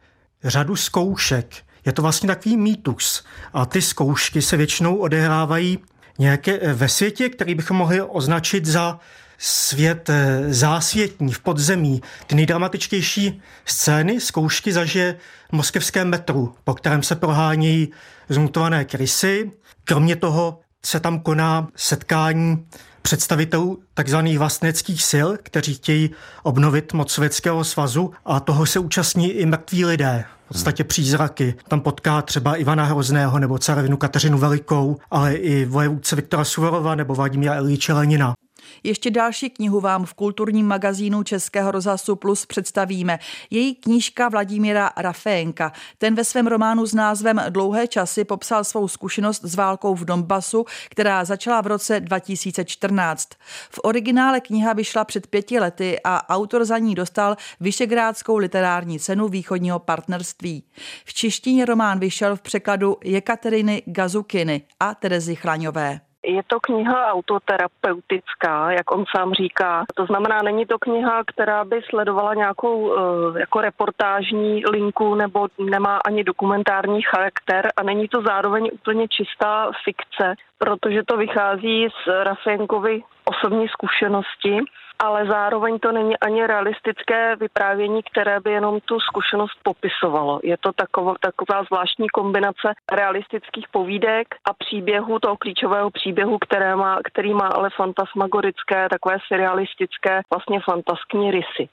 řadu 0.45 0.77
zkoušek. 0.77 1.55
Je 1.87 1.93
to 1.93 2.03
vlastně 2.03 2.27
takový 2.27 2.57
mýtus. 2.57 3.25
A 3.53 3.67
ty 3.67 3.83
zkoušky 3.83 4.43
se 4.43 4.57
většinou 4.57 4.97
odehrávají 4.97 5.79
nějaké 6.19 6.75
ve 6.75 6.89
světě, 6.89 7.29
který 7.29 7.55
bychom 7.55 7.77
mohli 7.77 8.03
označit 8.03 8.67
za 8.67 8.99
svět 9.39 10.11
eh, 10.11 10.45
zásvětní 10.49 11.33
v 11.33 11.41
podzemí. 11.41 12.03
Ty 12.27 12.35
nejdramatičtější 12.35 13.43
scény, 13.65 14.21
zkoušky 14.21 14.73
zažije 14.73 15.17
v 15.49 15.53
moskevském 15.53 16.09
metru, 16.09 16.55
po 16.65 16.75
kterém 16.75 17.03
se 17.03 17.17
prohánějí 17.17 17.89
zmutované 18.29 18.85
krysy. 18.85 19.51
Kromě 19.85 20.17
toho 20.17 20.61
se 20.85 21.01
tam 21.01 21.21
koná 21.21 21.69
setkání 21.77 22.67
představitelů 23.03 23.79
tzv. 24.05 24.17
vlastneckých 24.39 25.03
sil, 25.11 25.29
kteří 25.43 25.75
chtějí 25.75 26.11
obnovit 26.43 26.93
moc 26.93 27.13
Sovětského 27.13 27.65
svazu 27.65 28.13
a 28.25 28.41
toho 28.41 28.67
se 28.67 28.79
účastní 28.79 29.31
i 29.31 29.47
mrtví 29.47 29.85
lidé, 29.85 30.25
v 30.45 30.49
podstatě 30.49 30.85
přízraky. 30.85 31.55
Tam 31.69 31.81
potká 31.81 32.23
třeba 32.23 32.57
Ivana 32.57 32.85
Hrozného 32.85 33.39
nebo 33.39 33.59
carevinu 33.59 33.97
Kateřinu 33.97 34.39
Velikou, 34.39 34.97
ale 35.11 35.35
i 35.35 35.65
vojevůdce 35.65 36.17
Viktora 36.17 36.45
Suvorova 36.45 36.95
nebo 36.95 37.15
Vladimíra 37.15 37.55
Ilíče 37.55 37.93
Lenina. 37.93 38.35
Ještě 38.83 39.11
další 39.11 39.51
knihu 39.51 39.81
vám 39.81 40.05
v 40.05 40.15
kulturním 40.15 40.67
magazínu 40.67 41.23
Českého 41.23 41.71
rozhlasu 41.71 42.17
Plus 42.17 42.47
představíme. 42.47 43.19
Její 43.51 43.75
knížka 43.75 44.29
Vladimíra 44.29 44.91
Rafénka. 44.97 45.73
Ten 45.99 46.15
ve 46.15 46.25
svém 46.25 46.47
románu 46.47 46.87
s 46.87 46.95
názvem 46.95 47.41
Dlouhé 47.49 47.89
časy 47.89 48.25
popsal 48.25 48.65
svou 48.65 48.89
zkušenost 48.89 49.45
s 49.45 49.55
válkou 49.55 49.95
v 49.95 50.05
Donbasu, 50.05 50.65
která 50.91 51.25
začala 51.25 51.61
v 51.61 51.67
roce 51.67 52.01
2014. 52.01 53.29
V 53.71 53.81
originále 53.83 54.41
kniha 54.41 54.73
vyšla 54.73 55.05
před 55.05 55.27
pěti 55.27 55.61
lety 55.61 56.01
a 56.05 56.29
autor 56.29 56.65
za 56.65 56.79
ní 56.79 56.95
dostal 56.95 57.37
Vyšegrádskou 57.61 58.37
literární 58.37 58.99
cenu 58.99 59.29
východního 59.29 59.79
partnerství. 59.79 60.65
V 61.05 61.15
češtině 61.15 61.65
román 61.65 61.99
vyšel 61.99 62.37
v 62.37 62.41
překladu 62.41 62.97
Jekateriny 63.05 63.83
Gazukiny 63.87 64.63
a 64.81 64.95
Terezy 64.95 65.37
Chlaňové. 65.37 66.08
Je 66.25 66.43
to 66.47 66.61
kniha 66.61 67.13
autoterapeutická, 67.13 68.71
jak 68.71 68.91
on 68.91 69.05
sám 69.17 69.33
říká. 69.33 69.85
To 69.95 70.07
znamená, 70.07 70.43
není 70.43 70.67
to 70.67 70.79
kniha, 70.79 71.23
která 71.27 71.65
by 71.65 71.81
sledovala 71.89 72.35
nějakou 72.35 72.93
eh, 72.93 73.41
jako 73.41 73.61
reportážní 73.61 74.63
linku 74.67 75.15
nebo 75.15 75.49
nemá 75.59 75.99
ani 76.07 76.25
dokumentární 76.25 77.03
charakter 77.03 77.69
a 77.77 77.83
není 77.83 78.09
to 78.09 78.23
zároveň 78.23 78.71
úplně 78.73 79.09
čistá 79.09 79.71
fikce, 79.85 80.35
protože 80.59 81.03
to 81.07 81.17
vychází 81.17 81.89
z 81.89 82.25
Rafenkovy 82.25 83.03
osobní 83.29 83.69
zkušenosti 83.69 84.61
ale 84.99 85.27
zároveň 85.27 85.79
to 85.79 85.93
není 85.93 86.19
ani 86.19 86.47
realistické 86.47 87.37
vyprávění, 87.37 88.03
které 88.03 88.41
by 88.41 88.51
jenom 88.51 88.81
tu 88.81 89.01
zkušenost 89.01 89.59
popisovalo. 89.63 90.41
Je 90.43 90.57
to 90.61 90.73
taková, 90.73 91.15
taková 91.21 91.65
zvláštní 91.65 92.09
kombinace 92.09 92.69
realistických 92.93 93.67
povídek 93.73 94.27
a 94.45 94.53
příběhu, 94.53 95.19
toho 95.19 95.37
klíčového 95.37 95.91
příběhu, 95.91 96.39
které 96.39 96.77
má, 96.77 96.99
který 97.13 97.35
má 97.35 97.47
ale 97.47 97.71
fantasmagorické, 97.77 98.89
takové 98.91 99.17
surrealistické, 99.29 100.21
vlastně 100.31 100.61
fantaskní 100.71 101.31
rysy. 101.31 101.69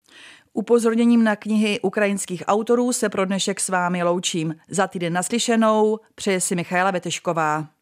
Upozorněním 0.53 1.23
na 1.23 1.35
knihy 1.35 1.79
ukrajinských 1.79 2.43
autorů 2.47 2.93
se 2.93 3.09
pro 3.09 3.25
dnešek 3.25 3.59
s 3.59 3.69
vámi 3.69 4.03
loučím. 4.03 4.55
Za 4.69 4.87
týden 4.87 5.13
naslyšenou 5.13 5.99
přeje 6.15 6.41
si 6.41 6.55
Michaela 6.55 6.91
Vetešková. 6.91 7.74